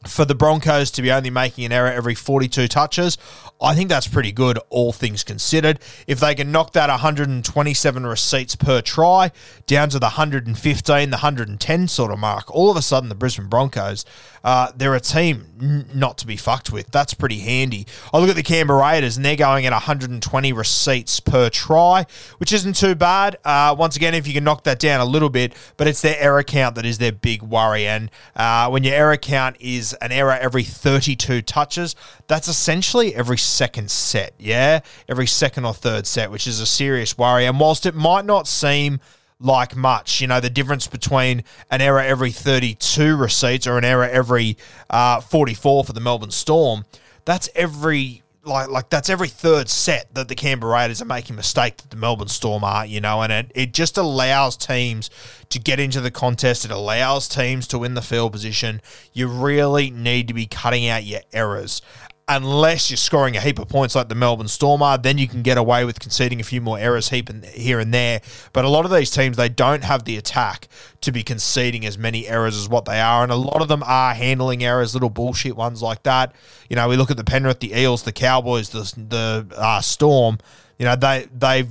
for 0.07 0.25
the 0.25 0.35
Broncos 0.35 0.91
to 0.93 1.03
be 1.03 1.13
only 1.13 1.31
making 1.31 1.65
an 1.65 1.73
error 1.73 1.91
every 1.91 2.15
42 2.15 2.69
touches, 2.69 3.19
I 3.61 3.75
think 3.75 3.89
that's 3.89 4.09
pretty 4.09 4.33
good, 4.33 4.59
all 4.69 4.93
things 4.93 5.23
considered. 5.23 5.79
If 6.07 6.21
they 6.21 6.35
can 6.35 6.51
knock 6.51 6.73
that 6.73 6.89
127 6.89 8.07
receipts 8.07 8.57
per 8.57 8.81
try 8.81 9.31
down 9.67 9.89
to 9.91 9.99
the 9.99 10.07
115, 10.07 11.11
the 11.11 11.17
110 11.17 11.89
sort 11.89 12.13
of 12.13 12.19
mark, 12.19 12.53
all 12.55 12.71
of 12.71 12.77
a 12.77 12.83
sudden 12.83 13.09
the 13.09 13.15
Brisbane 13.15 13.47
Broncos, 13.47 14.05
uh, 14.45 14.73
they're 14.77 14.95
a 14.95 15.01
team 15.01 15.87
not 15.95 16.19
to 16.19 16.27
be 16.27 16.37
fucked 16.37 16.73
with. 16.73 16.91
That's 16.91 17.15
pretty 17.15 17.39
handy. 17.39 17.87
I 18.13 18.19
look 18.19 18.29
at 18.29 18.37
the 18.37 18.43
Canberra 18.43 18.81
Raiders 18.81 19.17
and 19.17 19.25
they're 19.25 19.37
going 19.37 19.67
at 19.67 19.73
120 19.73 20.53
receipts 20.53 21.21
per 21.21 21.49
try, 21.51 22.07
which 22.39 22.53
isn't 22.53 22.77
too 22.77 22.95
bad. 22.95 23.39
Uh, 23.45 23.75
once 23.79 23.97
again, 23.97 24.15
if 24.15 24.27
you 24.27 24.35
can 24.35 24.45
knock 24.45 24.65
that 24.65 24.79
down 24.79 25.01
a 25.01 25.05
little 25.05 25.31
bit, 25.31 25.55
but 25.77 25.87
it's 25.87 26.03
their 26.03 26.17
error 26.19 26.43
count 26.43 26.75
that 26.75 26.85
is 26.85 26.99
their 26.99 27.13
big 27.13 27.43
worry. 27.43 27.87
And 27.87 28.11
uh, 28.35 28.69
when 28.69 28.85
your 28.85 28.95
error 28.95 29.17
count 29.17 29.57
is 29.61 29.93
an 29.95 30.13
error 30.13 30.33
every 30.33 30.65
32 30.65 31.43
touches, 31.43 31.95
that's 32.27 32.49
essentially 32.49 33.15
every 33.15 33.39
second 33.39 33.91
set, 33.91 34.35
yeah? 34.39 34.81
Every 35.09 35.27
second 35.27 35.65
or 35.65 35.75
third 35.75 36.07
set, 36.07 36.31
which 36.31 36.47
is 36.47 36.61
a 36.61 36.67
serious 36.67 37.17
worry. 37.17 37.47
And 37.47 37.61
whilst 37.61 37.87
it 37.87 37.95
might 37.95 38.25
not 38.25 38.49
seem 38.49 39.01
like 39.43 39.77
much, 39.77 40.21
you 40.21 40.27
know, 40.27 40.41
the 40.41 40.51
difference 40.51 40.87
between 40.87 41.45
an 41.71 41.81
error 41.81 42.01
every 42.01 42.31
32 42.31 43.17
receipts 43.17 43.67
or 43.67 43.77
an 43.77 43.85
error 43.85 44.09
every 44.09 44.57
uh, 44.89 45.21
44 45.21 45.85
for 45.85 45.93
the 45.93 46.01
Melbourne 46.01 46.31
Storm, 46.31 46.85
that's 47.25 47.49
every 47.55 48.23
like 48.45 48.69
like 48.69 48.91
that's 48.91 49.09
every 49.09 49.29
third 49.29 49.69
set 49.69 50.13
that 50.15 50.29
the 50.29 50.35
Canberra 50.35 50.73
Raiders 50.73 51.01
are 51.01 51.07
making 51.07 51.37
mistake 51.37 51.77
that 51.77 51.91
the 51.91 51.97
Melbourne 51.97 52.29
Storm 52.29 52.65
are, 52.65 52.85
you 52.85 53.01
know, 53.01 53.23
and 53.23 53.33
it, 53.33 53.53
it 53.55 53.73
just 53.73 53.97
allows 53.97 54.57
teams 54.57 55.11
to 55.51 55.61
get 55.61 55.79
into 55.79 56.01
the 56.01 56.11
contest. 56.11 56.65
It 56.65 56.71
allows 56.71 57.29
teams 57.29 57.67
to 57.69 57.79
win 57.79 57.95
the 57.95 58.03
field 58.03 58.33
position. 58.33 58.81
You 59.13 59.29
really 59.29 59.91
need 59.91 60.29
to 60.29 60.35
be 60.35 60.47
cutting 60.47 60.89
out 60.89 61.05
your 61.05 61.21
errors 61.33 61.83
unless 62.29 62.91
you're 62.91 62.97
scoring 62.97 63.37
a 63.37 63.41
heap 63.41 63.59
of 63.59 63.69
points 63.69 63.95
like 63.95 64.09
the 64.09 64.15
Melbourne 64.15 64.49
Storm 64.49 64.83
are, 64.83 64.97
then 64.97 65.19
you 65.19 65.27
can 65.27 65.43
get 65.43 65.59
away 65.59 65.85
with 65.85 65.99
conceding 65.99 66.41
a 66.41 66.45
few 66.45 66.61
more 66.61 66.79
errors 66.79 67.09
heap 67.09 67.31
here 67.47 67.81
and 67.81 67.93
there. 67.93 68.21
But 68.53 68.65
a 68.65 68.69
lot 68.69 68.85
of 68.85 68.91
these 68.91 69.11
teams, 69.11 69.37
they 69.37 69.49
don't 69.49 69.85
have 69.85 70.05
the 70.05 70.17
attack 70.17 70.69
to 71.01 71.13
be 71.13 71.23
conceding 71.23 71.85
as 71.85 71.99
many 71.99 72.29
errors 72.29 72.57
as 72.57 72.69
what 72.69 72.85
they 72.85 73.01
are, 73.01 73.23
and 73.23 73.33
a 73.33 73.37
lot 73.37 73.61
of 73.61 73.69
them 73.69 73.83
are 73.85 74.15
handling 74.15 74.63
errors, 74.63 74.95
little 74.95 75.11
bullshit 75.11 75.57
ones 75.57 75.83
like 75.83 76.05
that. 76.05 76.35
You 76.69 76.77
know, 76.77 76.89
we 76.89 76.97
look 76.97 77.11
at 77.11 77.17
the 77.17 77.25
Penrith, 77.25 77.61
the 77.61 77.79
Eels, 77.79 78.05
the 78.05 78.13
Cowboys, 78.13 78.71
the 78.71 78.83
the 79.09 79.47
uh, 79.57 79.81
Storm. 79.81 80.39
You 80.79 80.87
know, 80.87 80.97
they 80.97 81.27
they've 81.37 81.71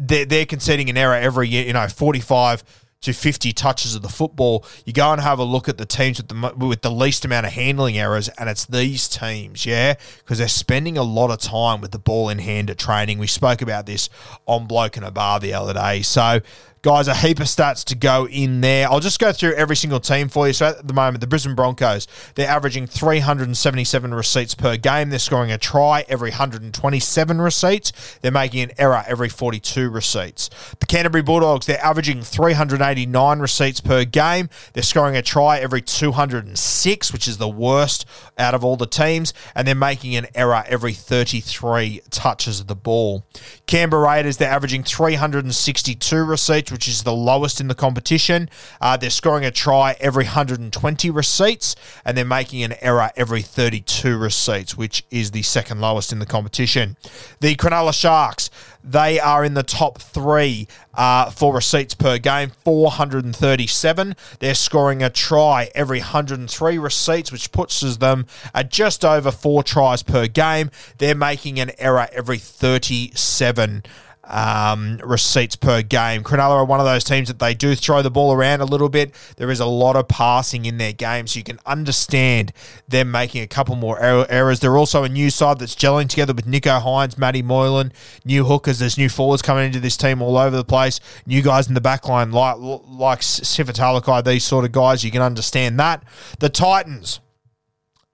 they're, 0.00 0.24
they're 0.24 0.46
conceding 0.46 0.90
an 0.90 0.96
error 0.96 1.14
every 1.14 1.48
year. 1.48 1.64
You 1.64 1.74
know, 1.74 1.86
forty 1.88 2.20
five 2.20 2.64
to 3.02 3.12
50 3.12 3.52
touches 3.52 3.94
of 3.94 4.02
the 4.02 4.08
football, 4.08 4.64
you 4.84 4.92
go 4.92 5.12
and 5.12 5.20
have 5.20 5.38
a 5.38 5.44
look 5.44 5.68
at 5.68 5.78
the 5.78 5.86
teams 5.86 6.18
with 6.18 6.28
the 6.28 6.66
with 6.66 6.82
the 6.82 6.90
least 6.90 7.24
amount 7.24 7.46
of 7.46 7.52
handling 7.52 7.98
errors, 7.98 8.28
and 8.30 8.48
it's 8.48 8.64
these 8.64 9.08
teams, 9.08 9.64
yeah, 9.64 9.94
because 10.18 10.38
they're 10.38 10.48
spending 10.48 10.98
a 10.98 11.02
lot 11.02 11.30
of 11.30 11.38
time 11.38 11.80
with 11.80 11.92
the 11.92 11.98
ball 11.98 12.28
in 12.28 12.38
hand 12.38 12.70
at 12.70 12.78
training. 12.78 13.18
We 13.18 13.26
spoke 13.26 13.62
about 13.62 13.86
this 13.86 14.08
on 14.46 14.66
Bloke 14.66 14.96
and 14.96 15.06
a 15.06 15.10
Bar 15.10 15.40
the 15.40 15.54
other 15.54 15.74
day. 15.74 16.02
So 16.02 16.40
Guys, 16.86 17.08
a 17.08 17.16
heap 17.16 17.40
of 17.40 17.46
stats 17.46 17.82
to 17.82 17.96
go 17.96 18.28
in 18.28 18.60
there. 18.60 18.88
I'll 18.88 19.00
just 19.00 19.18
go 19.18 19.32
through 19.32 19.54
every 19.54 19.74
single 19.74 19.98
team 19.98 20.28
for 20.28 20.46
you. 20.46 20.52
So 20.52 20.66
at 20.66 20.86
the 20.86 20.94
moment, 20.94 21.20
the 21.20 21.26
Brisbane 21.26 21.56
Broncos, 21.56 22.06
they're 22.36 22.48
averaging 22.48 22.86
377 22.86 24.14
receipts 24.14 24.54
per 24.54 24.76
game. 24.76 25.10
They're 25.10 25.18
scoring 25.18 25.50
a 25.50 25.58
try 25.58 26.04
every 26.08 26.30
127 26.30 27.40
receipts. 27.40 28.18
They're 28.22 28.30
making 28.30 28.60
an 28.60 28.70
error 28.78 29.02
every 29.08 29.28
42 29.28 29.90
receipts. 29.90 30.48
The 30.78 30.86
Canterbury 30.86 31.22
Bulldogs, 31.22 31.66
they're 31.66 31.84
averaging 31.84 32.22
389 32.22 33.40
receipts 33.40 33.80
per 33.80 34.04
game. 34.04 34.48
They're 34.72 34.84
scoring 34.84 35.16
a 35.16 35.22
try 35.22 35.58
every 35.58 35.82
206, 35.82 37.12
which 37.12 37.26
is 37.26 37.38
the 37.38 37.48
worst 37.48 38.06
out 38.38 38.54
of 38.54 38.64
all 38.64 38.76
the 38.76 38.86
teams. 38.86 39.34
And 39.56 39.66
they're 39.66 39.74
making 39.74 40.14
an 40.14 40.28
error 40.36 40.62
every 40.68 40.92
33 40.92 42.02
touches 42.10 42.60
of 42.60 42.68
the 42.68 42.76
ball. 42.76 43.24
Canberra 43.66 44.06
Raiders, 44.06 44.36
they're 44.36 44.52
averaging 44.52 44.84
362 44.84 46.24
receipts, 46.24 46.75
which 46.76 46.88
is 46.88 47.04
the 47.04 47.12
lowest 47.14 47.58
in 47.58 47.68
the 47.68 47.74
competition. 47.74 48.50
Uh, 48.82 48.98
they're 48.98 49.08
scoring 49.08 49.46
a 49.46 49.50
try 49.50 49.96
every 49.98 50.24
120 50.24 51.10
receipts, 51.10 51.74
and 52.04 52.18
they're 52.18 52.22
making 52.22 52.62
an 52.62 52.74
error 52.82 53.10
every 53.16 53.40
32 53.40 54.18
receipts, 54.18 54.76
which 54.76 55.02
is 55.10 55.30
the 55.30 55.40
second 55.40 55.80
lowest 55.80 56.12
in 56.12 56.18
the 56.18 56.26
competition. 56.26 56.98
The 57.40 57.56
Cronulla 57.56 57.94
Sharks, 57.94 58.50
they 58.84 59.18
are 59.18 59.42
in 59.42 59.54
the 59.54 59.62
top 59.62 60.02
three 60.02 60.68
uh, 60.92 61.30
for 61.30 61.54
receipts 61.54 61.94
per 61.94 62.18
game, 62.18 62.50
437. 62.62 64.14
They're 64.40 64.54
scoring 64.54 65.02
a 65.02 65.08
try 65.08 65.70
every 65.74 66.00
103 66.00 66.76
receipts, 66.76 67.32
which 67.32 67.52
puts 67.52 67.80
them 67.96 68.26
at 68.54 68.70
just 68.70 69.02
over 69.02 69.30
four 69.30 69.62
tries 69.62 70.02
per 70.02 70.26
game. 70.26 70.70
They're 70.98 71.14
making 71.14 71.58
an 71.58 71.70
error 71.78 72.06
every 72.12 72.36
37 72.38 73.82
um, 74.26 74.98
receipts 75.02 75.56
per 75.56 75.82
game. 75.82 76.22
Cronulla 76.22 76.50
are 76.50 76.64
one 76.64 76.80
of 76.80 76.86
those 76.86 77.04
teams 77.04 77.28
that 77.28 77.38
they 77.38 77.54
do 77.54 77.74
throw 77.74 78.02
the 78.02 78.10
ball 78.10 78.32
around 78.32 78.60
a 78.60 78.64
little 78.64 78.88
bit. 78.88 79.14
There 79.36 79.50
is 79.50 79.60
a 79.60 79.66
lot 79.66 79.96
of 79.96 80.08
passing 80.08 80.64
in 80.64 80.78
their 80.78 80.92
game, 80.92 81.26
so 81.26 81.38
you 81.38 81.44
can 81.44 81.58
understand 81.66 82.52
them 82.88 83.10
making 83.10 83.42
a 83.42 83.46
couple 83.46 83.76
more 83.76 83.98
er- 83.98 84.26
errors. 84.28 84.60
They're 84.60 84.76
also 84.76 85.04
a 85.04 85.08
new 85.08 85.30
side 85.30 85.58
that's 85.58 85.74
gelling 85.74 86.08
together 86.08 86.34
with 86.34 86.46
Nicho 86.46 86.80
Hynes, 86.82 87.16
Matty 87.16 87.42
Moylan, 87.42 87.92
new 88.24 88.44
hookers. 88.44 88.78
There's 88.78 88.98
new 88.98 89.08
forwards 89.08 89.42
coming 89.42 89.66
into 89.66 89.80
this 89.80 89.96
team 89.96 90.20
all 90.22 90.36
over 90.36 90.56
the 90.56 90.64
place. 90.64 91.00
New 91.26 91.42
guys 91.42 91.68
in 91.68 91.74
the 91.74 91.80
back 91.80 92.08
line 92.08 92.32
like 92.32 92.56
like 92.58 93.20
Sifa 93.20 93.72
Talakai, 93.72 94.24
these 94.24 94.44
sort 94.44 94.64
of 94.64 94.72
guys. 94.72 95.04
You 95.04 95.10
can 95.10 95.22
understand 95.22 95.78
that. 95.80 96.02
The 96.40 96.48
Titans 96.48 97.20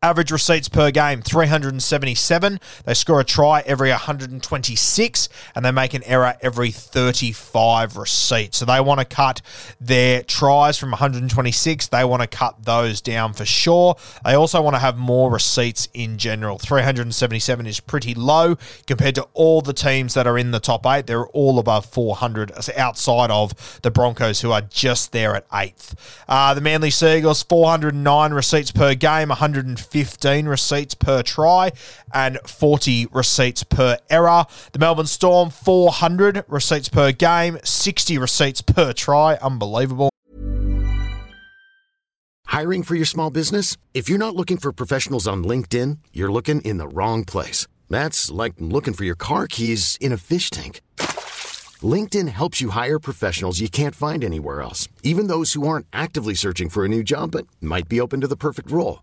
Average 0.04 0.32
receipts 0.32 0.68
per 0.68 0.90
game, 0.90 1.22
377. 1.22 2.58
They 2.84 2.94
score 2.94 3.20
a 3.20 3.24
try 3.24 3.60
every 3.60 3.90
126, 3.90 5.28
and 5.54 5.64
they 5.64 5.70
make 5.70 5.94
an 5.94 6.02
error 6.02 6.34
every 6.40 6.72
35 6.72 7.96
receipts. 7.96 8.58
So 8.58 8.64
they 8.64 8.80
want 8.80 8.98
to 8.98 9.04
cut 9.06 9.42
their 9.80 10.24
tries 10.24 10.76
from 10.76 10.90
126. 10.90 11.86
They 11.86 12.04
want 12.04 12.20
to 12.20 12.26
cut 12.26 12.64
those 12.64 13.00
down 13.00 13.32
for 13.32 13.44
sure. 13.44 13.94
They 14.24 14.34
also 14.34 14.60
want 14.60 14.74
to 14.74 14.80
have 14.80 14.98
more 14.98 15.30
receipts 15.30 15.88
in 15.94 16.18
general. 16.18 16.58
377 16.58 17.64
is 17.66 17.78
pretty 17.78 18.12
low 18.12 18.56
compared 18.88 19.14
to 19.14 19.28
all 19.34 19.62
the 19.62 19.72
teams 19.72 20.14
that 20.14 20.26
are 20.26 20.36
in 20.36 20.50
the 20.50 20.58
top 20.58 20.84
eight. 20.84 21.06
They're 21.06 21.28
all 21.28 21.60
above 21.60 21.86
400 21.86 22.50
outside 22.76 23.30
of 23.30 23.80
the 23.82 23.92
Broncos, 23.92 24.40
who 24.40 24.50
are 24.50 24.62
just 24.62 25.12
there 25.12 25.36
at 25.36 25.46
eighth. 25.54 25.94
Uh, 26.26 26.54
the 26.54 26.60
Manly 26.60 26.90
Sea 26.90 27.18
Eagles, 27.18 27.44
409 27.44 28.32
receipts 28.32 28.72
per 28.72 28.96
game, 28.96 29.28
150 29.28 29.91
15 29.92 30.46
receipts 30.46 30.94
per 30.94 31.22
try 31.22 31.70
and 32.14 32.38
40 32.46 33.08
receipts 33.12 33.62
per 33.62 33.98
error. 34.08 34.46
The 34.72 34.78
Melbourne 34.78 35.04
Storm, 35.04 35.50
400 35.50 36.46
receipts 36.48 36.88
per 36.88 37.12
game, 37.12 37.58
60 37.62 38.16
receipts 38.16 38.62
per 38.62 38.94
try. 38.94 39.36
Unbelievable. 39.42 40.08
Hiring 42.46 42.82
for 42.82 42.94
your 42.94 43.04
small 43.04 43.30
business? 43.30 43.76
If 43.92 44.08
you're 44.08 44.16
not 44.16 44.34
looking 44.34 44.56
for 44.56 44.72
professionals 44.72 45.26
on 45.26 45.44
LinkedIn, 45.44 45.98
you're 46.14 46.32
looking 46.32 46.62
in 46.62 46.78
the 46.78 46.88
wrong 46.88 47.26
place. 47.26 47.66
That's 47.90 48.30
like 48.30 48.54
looking 48.60 48.94
for 48.94 49.04
your 49.04 49.14
car 49.14 49.46
keys 49.46 49.98
in 50.00 50.12
a 50.12 50.16
fish 50.16 50.48
tank. 50.48 50.80
LinkedIn 51.82 52.28
helps 52.28 52.62
you 52.62 52.70
hire 52.70 52.98
professionals 52.98 53.60
you 53.60 53.68
can't 53.68 53.94
find 53.94 54.24
anywhere 54.24 54.62
else, 54.62 54.88
even 55.02 55.26
those 55.26 55.52
who 55.52 55.68
aren't 55.68 55.86
actively 55.92 56.34
searching 56.34 56.70
for 56.70 56.86
a 56.86 56.88
new 56.88 57.02
job 57.02 57.32
but 57.32 57.46
might 57.60 57.88
be 57.88 58.00
open 58.00 58.22
to 58.22 58.28
the 58.28 58.36
perfect 58.36 58.70
role. 58.70 59.02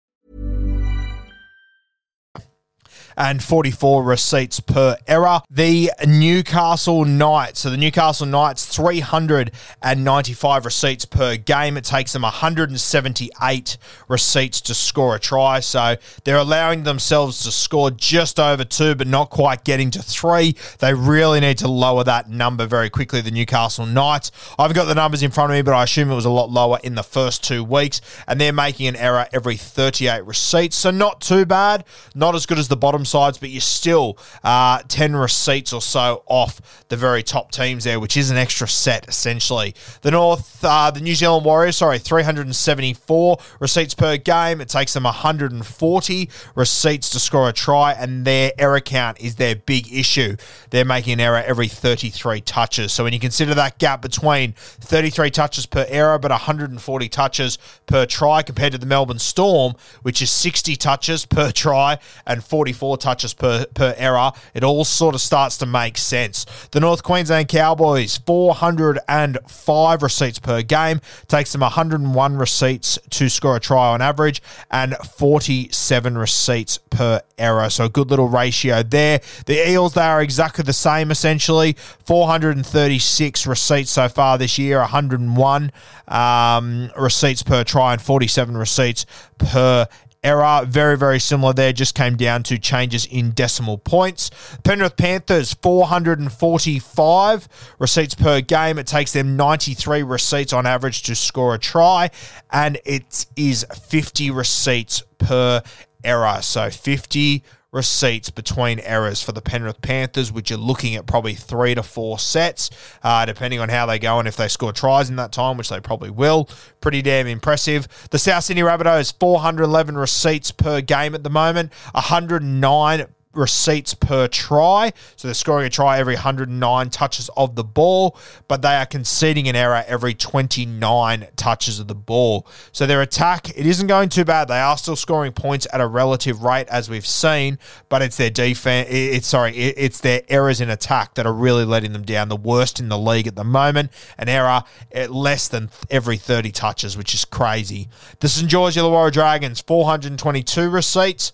And 3.17 3.43
44 3.43 4.03
receipts 4.03 4.59
per 4.59 4.97
error. 5.07 5.41
The 5.49 5.91
Newcastle 6.05 7.05
Knights, 7.05 7.61
so 7.61 7.69
the 7.69 7.77
Newcastle 7.77 8.25
Knights, 8.25 8.65
395 8.65 10.65
receipts 10.65 11.05
per 11.05 11.37
game. 11.37 11.77
It 11.77 11.85
takes 11.85 12.13
them 12.13 12.23
178 12.23 13.77
receipts 14.07 14.61
to 14.61 14.73
score 14.73 15.15
a 15.15 15.19
try. 15.19 15.59
So 15.59 15.95
they're 16.23 16.37
allowing 16.37 16.83
themselves 16.83 17.43
to 17.43 17.51
score 17.51 17.91
just 17.91 18.39
over 18.39 18.63
two, 18.63 18.95
but 18.95 19.07
not 19.07 19.29
quite 19.29 19.63
getting 19.63 19.91
to 19.91 20.01
three. 20.01 20.55
They 20.79 20.93
really 20.93 21.39
need 21.39 21.57
to 21.59 21.67
lower 21.67 22.03
that 22.03 22.29
number 22.29 22.65
very 22.65 22.89
quickly, 22.89 23.21
the 23.21 23.31
Newcastle 23.31 23.85
Knights. 23.85 24.31
I've 24.57 24.73
got 24.73 24.85
the 24.85 24.95
numbers 24.95 25.23
in 25.23 25.31
front 25.31 25.51
of 25.51 25.55
me, 25.55 25.61
but 25.61 25.73
I 25.73 25.83
assume 25.83 26.11
it 26.11 26.15
was 26.15 26.25
a 26.25 26.29
lot 26.29 26.49
lower 26.49 26.79
in 26.83 26.95
the 26.95 27.03
first 27.03 27.43
two 27.43 27.63
weeks, 27.63 28.01
and 28.27 28.39
they're 28.39 28.53
making 28.53 28.87
an 28.87 28.95
error 28.95 29.27
every 29.33 29.57
38 29.57 30.25
receipts. 30.25 30.75
So 30.75 30.91
not 30.91 31.21
too 31.21 31.45
bad. 31.45 31.85
Not 32.15 32.35
as 32.35 32.45
good 32.45 32.59
as 32.59 32.67
the 32.67 32.77
bottom 32.77 33.00
sides, 33.05 33.37
but 33.37 33.49
you're 33.49 33.61
still 33.61 34.17
uh, 34.43 34.81
10 34.87 35.15
receipts 35.15 35.73
or 35.73 35.81
so 35.81 36.23
off 36.27 36.85
the 36.89 36.97
very 36.97 37.23
top 37.23 37.51
teams 37.51 37.83
there, 37.83 37.99
which 37.99 38.17
is 38.17 38.31
an 38.31 38.37
extra 38.37 38.67
set 38.67 39.07
essentially. 39.07 39.73
The 40.01 40.11
North, 40.11 40.63
uh, 40.63 40.91
the 40.91 41.01
New 41.01 41.15
Zealand 41.15 41.45
Warriors, 41.45 41.77
sorry, 41.77 41.99
374 41.99 43.37
receipts 43.59 43.93
per 43.93 44.17
game. 44.17 44.61
It 44.61 44.69
takes 44.69 44.93
them 44.93 45.03
140 45.03 46.29
receipts 46.55 47.09
to 47.11 47.19
score 47.19 47.49
a 47.49 47.53
try, 47.53 47.93
and 47.93 48.25
their 48.25 48.51
error 48.57 48.81
count 48.81 49.19
is 49.19 49.35
their 49.35 49.55
big 49.55 49.91
issue. 49.93 50.35
They're 50.69 50.85
making 50.85 51.13
an 51.13 51.19
error 51.19 51.43
every 51.45 51.67
33 51.67 52.41
touches. 52.41 52.91
So 52.91 53.03
when 53.03 53.13
you 53.13 53.19
consider 53.19 53.53
that 53.55 53.77
gap 53.79 54.01
between 54.01 54.53
33 54.53 55.31
touches 55.31 55.65
per 55.65 55.85
error, 55.89 56.19
but 56.19 56.31
140 56.31 57.09
touches 57.09 57.57
per 57.85 58.05
try 58.05 58.41
compared 58.41 58.71
to 58.73 58.77
the 58.77 58.85
Melbourne 58.85 59.19
Storm, 59.19 59.75
which 60.01 60.21
is 60.21 60.31
60 60.31 60.75
touches 60.75 61.25
per 61.25 61.51
try 61.51 61.99
and 62.25 62.43
44 62.43 62.90
touches 62.97 63.33
per, 63.33 63.65
per 63.73 63.93
error, 63.97 64.31
it 64.53 64.63
all 64.63 64.85
sort 64.85 65.15
of 65.15 65.21
starts 65.21 65.57
to 65.57 65.65
make 65.65 65.97
sense. 65.97 66.45
The 66.71 66.79
North 66.79 67.03
Queensland 67.03 67.47
Cowboys, 67.47 68.17
405 68.17 70.03
receipts 70.03 70.39
per 70.39 70.61
game, 70.61 71.01
takes 71.27 71.51
them 71.51 71.61
101 71.61 72.37
receipts 72.37 72.99
to 73.11 73.29
score 73.29 73.55
a 73.55 73.59
try 73.59 73.93
on 73.93 74.01
average, 74.01 74.41
and 74.69 74.95
47 74.97 76.17
receipts 76.17 76.77
per 76.77 77.21
error. 77.37 77.69
So 77.69 77.85
a 77.85 77.89
good 77.89 78.09
little 78.09 78.27
ratio 78.27 78.83
there. 78.83 79.21
The 79.45 79.69
Eels, 79.69 79.93
they 79.93 80.01
are 80.01 80.21
exactly 80.21 80.63
the 80.63 80.73
same 80.73 81.11
essentially. 81.11 81.75
436 82.05 83.47
receipts 83.47 83.91
so 83.91 84.09
far 84.09 84.37
this 84.37 84.57
year, 84.57 84.79
101 84.79 85.71
um, 86.07 86.91
receipts 86.97 87.43
per 87.43 87.63
try, 87.63 87.93
and 87.93 88.01
47 88.01 88.57
receipts 88.57 89.05
per 89.37 89.87
error. 90.23 90.65
Very, 90.65 90.97
very 90.97 91.19
similar 91.19 91.53
there. 91.53 91.73
Just 91.73 91.95
came 91.95 92.15
down 92.15 92.43
to 92.43 92.57
changes 92.57 93.05
in 93.05 93.31
decimal 93.31 93.77
points. 93.77 94.29
Penrith 94.63 94.97
Panthers, 94.97 95.53
445 95.55 97.47
receipts 97.79 98.15
per 98.15 98.41
game. 98.41 98.77
It 98.77 98.87
takes 98.87 99.13
them 99.13 99.35
93 99.35 100.03
receipts 100.03 100.53
on 100.53 100.65
average 100.65 101.03
to 101.03 101.15
score 101.15 101.55
a 101.55 101.59
try, 101.59 102.09
and 102.51 102.79
it 102.85 103.25
is 103.35 103.65
50 103.89 104.31
receipts 104.31 105.03
per 105.17 105.61
error. 106.03 106.39
So 106.41 106.69
50 106.69 107.43
receipts 107.71 108.29
between 108.29 108.79
errors 108.81 109.21
for 109.23 109.31
the 109.31 109.41
Penrith 109.41 109.81
Panthers, 109.81 110.31
which 110.31 110.51
are 110.51 110.57
looking 110.57 110.95
at 110.95 111.05
probably 111.05 111.33
three 111.33 111.73
to 111.73 111.83
four 111.83 112.19
sets, 112.19 112.69
uh, 113.01 113.25
depending 113.25 113.59
on 113.59 113.69
how 113.69 113.85
they 113.85 113.97
go 113.97 114.19
and 114.19 114.27
if 114.27 114.35
they 114.35 114.47
score 114.47 114.73
tries 114.73 115.09
in 115.09 115.15
that 115.15 115.31
time, 115.31 115.57
which 115.57 115.69
they 115.69 115.79
probably 115.79 116.09
will. 116.09 116.49
Pretty 116.81 117.01
damn 117.01 117.27
impressive. 117.27 117.87
The 118.09 118.19
South 118.19 118.43
Sydney 118.43 118.63
Rabbitohs, 118.63 119.13
411 119.19 119.97
receipts 119.97 120.51
per 120.51 120.81
game 120.81 121.15
at 121.15 121.23
the 121.23 121.29
moment, 121.29 121.71
109 121.93 123.05
receipts 123.33 123.93
per 123.93 124.27
try. 124.27 124.91
So 125.15 125.27
they're 125.27 125.35
scoring 125.35 125.65
a 125.65 125.69
try 125.69 125.99
every 125.99 126.15
109 126.15 126.89
touches 126.89 127.29
of 127.37 127.55
the 127.55 127.63
ball, 127.63 128.17
but 128.47 128.61
they 128.61 128.75
are 128.75 128.85
conceding 128.85 129.47
an 129.47 129.55
error 129.55 129.83
every 129.87 130.13
29 130.13 131.27
touches 131.35 131.79
of 131.79 131.87
the 131.87 131.95
ball. 131.95 132.47
So 132.71 132.85
their 132.85 133.01
attack, 133.01 133.49
it 133.57 133.65
isn't 133.65 133.87
going 133.87 134.09
too 134.09 134.25
bad. 134.25 134.47
They 134.47 134.59
are 134.59 134.77
still 134.77 134.95
scoring 134.95 135.31
points 135.31 135.67
at 135.71 135.81
a 135.81 135.87
relative 135.87 136.43
rate, 136.43 136.67
as 136.69 136.89
we've 136.89 137.07
seen, 137.07 137.57
but 137.89 138.01
it's 138.01 138.17
their 138.17 138.29
defense. 138.29 138.87
It's 138.91 139.27
sorry, 139.27 139.55
it's 139.55 139.99
their 139.99 140.21
errors 140.29 140.61
in 140.61 140.69
attack 140.69 141.15
that 141.15 141.25
are 141.25 141.33
really 141.33 141.65
letting 141.65 141.93
them 141.93 142.03
down. 142.03 142.29
The 142.29 142.35
worst 142.35 142.79
in 142.79 142.89
the 142.89 142.97
league 142.97 143.27
at 143.27 143.35
the 143.35 143.43
moment. 143.43 143.91
An 144.17 144.29
error 144.29 144.63
at 144.91 145.11
less 145.11 145.47
than 145.47 145.69
every 145.89 146.17
30 146.17 146.51
touches, 146.51 146.97
which 146.97 147.13
is 147.13 147.25
crazy. 147.25 147.89
The 148.19 148.29
St. 148.29 148.49
George 148.49 148.75
Illawarra 148.75 149.11
Dragons, 149.11 149.61
422 149.61 150.69
receipts. 150.69 151.31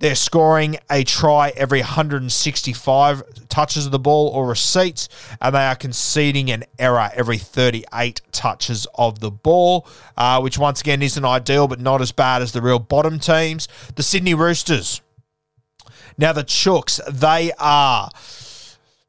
They're 0.00 0.14
scoring 0.14 0.78
a 0.90 1.04
try 1.04 1.50
every 1.50 1.80
165 1.80 3.22
touches 3.50 3.84
of 3.84 3.92
the 3.92 3.98
ball 3.98 4.28
or 4.28 4.48
receipts, 4.48 5.10
and 5.42 5.54
they 5.54 5.64
are 5.64 5.76
conceding 5.76 6.50
an 6.50 6.64
error 6.78 7.10
every 7.14 7.36
38 7.36 8.22
touches 8.32 8.86
of 8.94 9.20
the 9.20 9.30
ball, 9.30 9.86
uh, 10.16 10.40
which 10.40 10.56
once 10.56 10.80
again 10.80 11.02
isn't 11.02 11.24
ideal, 11.24 11.68
but 11.68 11.80
not 11.80 12.00
as 12.00 12.12
bad 12.12 12.40
as 12.40 12.52
the 12.52 12.62
real 12.62 12.78
bottom 12.78 13.18
teams. 13.18 13.68
The 13.94 14.02
Sydney 14.02 14.32
Roosters. 14.32 15.02
Now, 16.16 16.32
the 16.32 16.44
Chooks, 16.44 16.98
they 17.06 17.52
are 17.58 18.10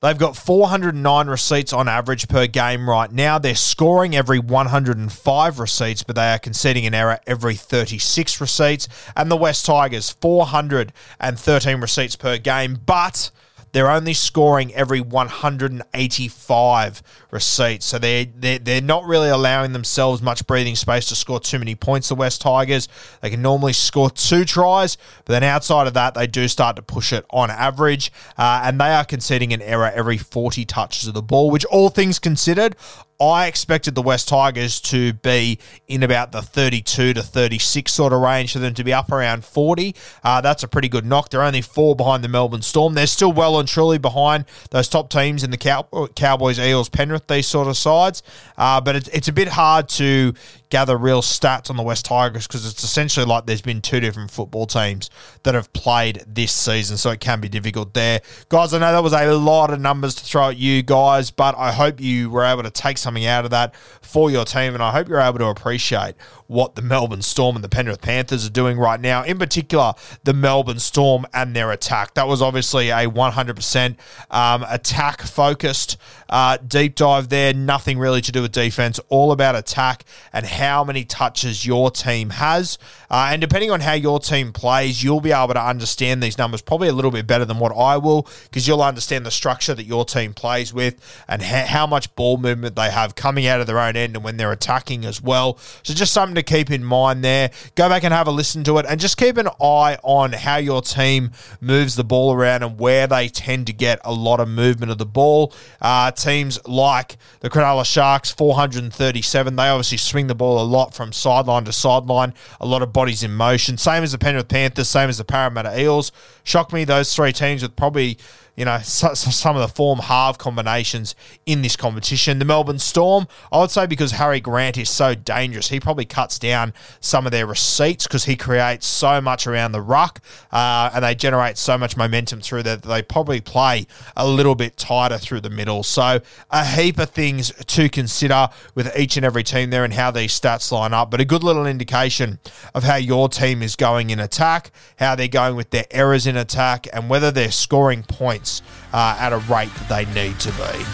They've 0.02 0.18
got 0.18 0.36
409 0.36 1.28
receipts 1.28 1.72
on 1.72 1.88
average 1.88 2.28
per 2.28 2.48
game 2.48 2.90
right 2.90 3.12
now. 3.12 3.38
They're 3.38 3.54
scoring 3.54 4.16
every 4.16 4.40
105 4.40 5.60
receipts, 5.60 6.02
but 6.02 6.16
they 6.16 6.34
are 6.34 6.40
conceding 6.40 6.88
an 6.88 6.96
error 6.96 7.20
every 7.28 7.54
36 7.54 8.42
receipts. 8.42 8.88
And 9.16 9.30
the 9.30 9.38
West 9.38 9.64
Tigers, 9.64 10.10
413 10.10 11.82
receipts 11.82 12.16
per 12.16 12.40
game, 12.40 12.80
but 12.84 13.30
they're 13.72 13.90
only 13.90 14.14
scoring 14.14 14.74
every 14.74 15.02
185 15.02 17.04
receipts. 17.32 17.86
So 17.86 18.00
they're, 18.00 18.26
they're, 18.36 18.60
they're 18.60 18.82
not 18.82 19.06
really 19.06 19.30
allowing 19.30 19.74
themselves 19.74 20.22
much 20.22 20.46
breathing 20.46 20.76
space 20.76 21.08
to 21.08 21.16
score 21.16 21.40
too 21.40 21.60
many 21.60 21.76
points, 21.76 22.10
the 22.10 22.16
West 22.16 22.42
Tigers. 22.42 22.88
They 23.22 23.30
can 23.30 23.42
normally 23.42 23.74
score 23.74 24.10
two 24.10 24.46
tries, 24.46 24.98
but 25.26 25.34
then 25.34 25.44
outside 25.44 25.88
of 25.88 25.94
that, 25.94 26.14
they 26.14 26.28
do 26.28 26.48
start 26.48 26.76
to 26.76 26.82
push 26.82 27.14
it 27.14 27.26
on 27.30 27.50
average. 27.50 28.12
Uh, 28.38 28.62
and 28.66 28.80
they 28.80 28.94
are 28.94 29.06
conceding 29.06 29.54
an 29.54 29.62
error 29.62 29.92
every 29.94 30.18
40 30.18 30.66
touches 30.66 31.08
of 31.08 31.14
the 31.14 31.22
ball, 31.22 31.50
which, 31.50 31.66
all 31.66 31.90
things 31.90 32.20
considered, 32.20 32.76
I 33.22 33.46
expected 33.46 33.94
the 33.94 34.02
West 34.02 34.28
Tigers 34.28 34.82
to 34.82 35.14
be 35.14 35.60
in 35.88 36.02
about 36.02 36.32
the 36.32 36.42
32 36.42 37.14
to 37.14 37.22
36 37.22 37.92
sort 37.92 38.14
of 38.14 38.20
range 38.20 38.54
for 38.54 38.60
them 38.60 38.74
to 38.74 38.84
be 38.84 38.92
up 38.92 39.12
around 39.12 39.46
40. 39.46 39.96
Uh, 40.24 40.42
that's 40.42 40.64
a 40.64 40.68
pretty 40.68 40.90
good 40.90 41.06
knock. 41.06 41.30
They're 41.30 41.44
only 41.44 41.62
four 41.62 41.96
behind 41.96 42.24
the 42.24 42.30
Melbourne 42.30 42.64
Storm. 42.64 42.96
They're 42.96 43.06
still 43.06 43.32
well 43.32 43.60
and 43.60 43.70
truly 43.70 44.00
behind 44.00 44.46
those 44.72 44.90
top 44.90 45.12
teams 45.12 45.44
in 45.44 45.52
the 45.52 45.58
Cow- 45.58 45.88
Cowboys, 46.16 46.58
Eels, 46.58 46.90
Penrith, 46.90 47.28
these 47.28 47.46
sort 47.46 47.68
of 47.68 47.78
sides. 47.78 48.24
Uh, 48.58 48.82
but 48.82 48.96
it's, 48.96 49.08
it's 49.10 49.28
a 49.28 49.34
bit 49.34 49.50
hard 49.50 49.88
to 49.90 50.34
gather 50.72 50.98
real 50.98 51.22
stats 51.22 51.70
on 51.70 51.78
the 51.78 51.84
West 51.84 52.06
Tigers 52.06 52.48
because 52.48 52.66
it's 52.66 52.84
essentially 52.84 53.26
like 53.26 53.46
there's 53.46 53.62
been 53.62 53.82
two 53.82 54.00
different 54.00 54.32
football 54.32 54.66
teams 54.66 55.12
that 55.44 55.54
have 55.54 55.72
played 55.74 56.24
this 56.26 56.52
season, 56.52 56.98
so 56.98 57.12
it 57.12 57.20
can 57.20 57.40
be 57.40 57.50
difficult 57.50 57.94
there. 57.94 58.22
Guys, 58.50 58.74
I 58.74 58.80
know 58.80 58.92
that 58.92 59.04
was 59.04 59.14
a 59.14 59.32
lot 59.34 59.72
of 59.72 59.80
numbers 59.80 60.16
to 60.16 60.24
throw 60.24 60.50
at 60.50 60.58
you 60.58 60.82
guys, 60.82 61.30
but 61.30 61.56
I 61.58 61.72
hope 61.72 62.02
you 62.02 62.32
were 62.32 62.44
able 62.44 62.64
to 62.64 62.72
take 62.72 62.98
something 62.98 63.26
out 63.26 63.46
of 63.46 63.52
that 63.52 63.76
for 63.76 64.32
your 64.32 64.46
team, 64.46 64.74
and 64.74 64.82
I 64.82 64.92
hope 64.92 65.08
you're 65.08 65.20
able 65.20 65.40
to 65.40 65.48
appreciate 65.48 66.16
what 66.52 66.76
the 66.76 66.82
Melbourne 66.82 67.22
Storm 67.22 67.56
and 67.56 67.64
the 67.64 67.70
Penrith 67.70 68.02
Panthers 68.02 68.46
are 68.46 68.50
doing 68.50 68.78
right 68.78 69.00
now, 69.00 69.24
in 69.24 69.40
particular, 69.40 69.94
the 70.26 70.34
Melbourne 70.34 70.80
Storm 70.80 71.26
and 71.34 71.56
their 71.56 71.72
attack. 71.72 72.14
That 72.16 72.28
was 72.28 72.42
obviously 72.42 72.90
a 72.90 73.10
100% 73.10 73.96
um, 74.30 74.66
attack 74.68 75.22
focused 75.22 75.96
uh, 76.28 76.58
deep 76.58 76.96
dive 76.96 77.30
there. 77.30 77.54
Nothing 77.54 77.98
really 77.98 78.20
to 78.20 78.34
do 78.34 78.42
with 78.42 78.52
defense, 78.52 79.00
all 79.08 79.32
about 79.32 79.56
attack 79.56 80.04
and 80.34 80.46
how 80.46 80.84
many 80.84 81.06
touches 81.06 81.66
your 81.66 81.90
team 81.90 82.32
has. 82.32 82.78
Uh, 83.10 83.30
and 83.32 83.40
depending 83.40 83.72
on 83.72 83.80
how 83.80 83.94
your 83.94 84.20
team 84.20 84.52
plays, 84.52 85.02
you'll 85.02 85.22
be 85.22 85.32
able 85.32 85.54
to 85.54 85.64
understand 85.64 86.22
these 86.22 86.38
numbers 86.38 86.62
probably 86.62 86.90
a 86.90 86.94
little 86.94 87.12
bit 87.12 87.28
better 87.28 87.46
than 87.46 87.60
what 87.60 87.76
I 87.76 87.96
will 87.96 88.28
because 88.44 88.68
you'll 88.68 88.84
understand 88.84 89.26
the 89.26 89.32
structure 89.32 89.74
that 89.74 89.86
your 89.86 90.04
team 90.04 90.34
plays 90.34 90.74
with 90.74 91.24
and 91.30 91.42
ha- 91.42 91.66
how 91.66 91.88
much 91.88 92.14
ball 92.16 92.38
movement 92.38 92.76
they 92.76 92.92
have 92.92 93.16
coming 93.16 93.48
out 93.48 93.62
of 93.62 93.68
their 93.68 93.80
own 93.80 93.96
end 93.96 94.16
and 94.16 94.24
when 94.26 94.36
they're 94.36 94.52
attacking 94.52 95.06
as 95.06 95.22
well. 95.22 95.58
So 95.84 95.94
just 95.94 96.12
something 96.12 96.36
to 96.36 96.41
to 96.44 96.54
keep 96.54 96.72
in 96.72 96.84
mind 96.84 97.24
there. 97.24 97.52
Go 97.76 97.90
back 97.90 98.04
and 98.04 98.14
have 98.14 98.28
a 98.28 98.32
listen 98.32 98.64
to 98.66 98.78
it 98.78 98.86
and 98.88 99.00
just 99.00 99.18
keep 99.18 99.38
an 99.38 99.48
eye 99.62 99.98
on 100.04 100.34
how 100.34 100.58
your 100.58 100.82
team 100.82 101.32
moves 101.60 101.96
the 101.96 102.04
ball 102.04 102.34
around 102.34 102.64
and 102.64 102.80
where 102.80 103.08
they 103.08 103.28
tend 103.28 103.68
to 103.68 103.74
get 103.74 104.00
a 104.04 104.14
lot 104.14 104.40
of 104.40 104.48
movement 104.48 104.92
of 104.92 104.98
the 104.98 105.06
ball. 105.06 105.54
Uh, 105.82 106.12
teams 106.12 106.60
like 106.68 107.18
the 107.40 107.50
Cronulla 107.50 107.86
Sharks, 107.86 108.32
437, 108.32 109.56
they 109.56 109.68
obviously 109.68 109.98
swing 109.98 110.28
the 110.28 110.36
ball 110.36 110.62
a 110.62 110.66
lot 110.66 110.94
from 110.94 111.12
sideline 111.12 111.66
to 111.66 111.74
sideline, 111.74 112.34
a 112.60 112.66
lot 112.66 112.82
of 112.82 112.94
bodies 112.94 113.24
in 113.24 113.34
motion. 113.34 113.78
Same 113.78 114.04
as 114.04 114.12
the 114.12 114.18
Penrith 114.18 114.48
Panthers, 114.48 114.90
same 114.90 115.10
as 115.10 115.18
the 115.18 115.26
Parramatta 115.26 115.80
Eels. 115.80 116.12
Shock 116.44 116.74
me, 116.74 116.84
those 116.84 117.16
three 117.16 117.32
teams 117.32 117.62
with 117.62 117.76
probably 117.76 118.18
you 118.56 118.66
know, 118.66 118.80
some 118.80 119.56
of 119.56 119.62
the 119.62 119.74
form 119.74 120.00
half 120.00 120.38
combinations 120.38 121.16
in 121.46 121.62
this 121.62 121.76
competition. 121.76 122.38
The 122.38 122.46
Melbourne 122.46 122.80
Storm, 122.80 123.28
I 123.52 123.60
would 123.60 123.72
say 123.72 123.86
because 123.86 124.12
Harry 124.12 124.42
Grant 124.42 124.78
is 124.78 124.90
so 124.90 125.16
dangerous, 125.16 125.70
he 125.70 125.80
probably 125.80 126.06
cuts 126.06 126.38
down 126.38 126.74
some 127.00 127.26
of 127.26 127.32
their 127.32 127.46
receipts 127.46 128.08
because 128.08 128.26
he 128.26 128.36
creates 128.36 128.86
so 128.86 129.22
much 129.22 129.48
around 129.48 129.72
the 129.72 129.82
ruck 129.82 130.20
uh, 130.52 130.92
and 130.94 131.04
they 131.04 131.16
generate 131.16 131.58
so 131.58 131.78
much 131.78 131.96
momentum 131.96 132.42
through 132.42 132.64
that 132.64 132.84
they 132.84 133.02
probably 133.02 133.40
play 133.40 133.88
a 134.18 134.28
little 134.28 134.56
bit 134.56 134.76
tighter 134.76 135.18
through 135.18 135.42
the 135.42 135.50
middle. 135.50 135.82
So 135.82 136.20
a 136.50 136.66
heap 136.66 137.00
of 137.00 137.10
things 137.10 137.52
to 137.52 137.88
consider 137.88 138.50
with 138.76 138.96
each 138.98 139.16
and 139.16 139.26
every 139.26 139.44
team 139.44 139.70
there 139.70 139.86
and 139.86 139.94
how 139.94 140.12
these 140.12 140.38
stats 140.38 140.72
line 140.72 140.94
up, 140.94 141.10
but 141.10 141.22
a 141.22 141.26
good 141.26 141.44
little 141.44 141.66
indication 141.66 142.40
of 142.76 142.84
how 142.84 142.98
your 142.98 143.30
team 143.30 143.64
is 143.64 143.78
going 143.78 144.10
in 144.10 144.20
attack, 144.20 144.72
how 145.00 145.16
they're 145.16 145.30
going 145.30 145.56
with 145.56 145.70
their 145.70 145.86
errors 145.90 146.28
in 146.28 146.36
attack, 146.36 146.86
and 146.92 147.10
whether 147.10 147.32
they're 147.32 147.50
scoring 147.50 148.04
points 148.04 148.41
points 148.42 148.62
uh, 148.94 149.18
at 149.20 149.34
a 149.34 149.38
rate 149.38 149.74
that 149.76 149.90
they 149.90 150.06
need 150.14 150.40
to 150.40 150.52
be. 150.52 150.86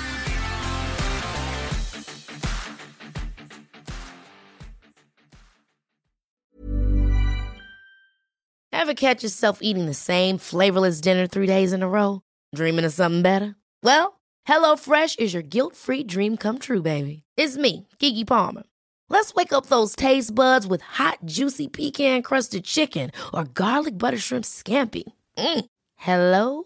Ever 8.71 8.93
catch 8.93 9.23
yourself 9.23 9.59
eating 9.61 9.85
the 9.85 9.93
same 9.93 10.37
flavorless 10.37 11.01
dinner 11.01 11.27
three 11.27 11.47
days 11.47 11.73
in 11.73 11.83
a 11.83 11.89
row? 11.89 12.21
Dreaming 12.55 12.85
of 12.85 12.93
something 12.93 13.21
better? 13.21 13.55
Well, 13.83 14.21
HelloFresh 14.47 15.19
is 15.19 15.33
your 15.33 15.43
guilt 15.43 15.75
free 15.75 16.03
dream 16.03 16.37
come 16.37 16.57
true, 16.59 16.81
baby. 16.81 17.23
It's 17.35 17.57
me, 17.57 17.87
Keke 17.99 18.25
Palmer. 18.25 18.63
Let's 19.09 19.33
wake 19.33 19.51
up 19.51 19.65
those 19.65 19.95
taste 19.95 20.33
buds 20.35 20.67
with 20.67 20.81
hot, 20.81 21.19
juicy 21.25 21.67
pecan 21.67 22.21
crusted 22.21 22.65
chicken 22.65 23.11
or 23.33 23.45
garlic 23.45 23.97
butter 23.97 24.17
shrimp 24.17 24.45
scampi. 24.45 25.03
Mm. 25.37 25.65
Hello 25.95 26.65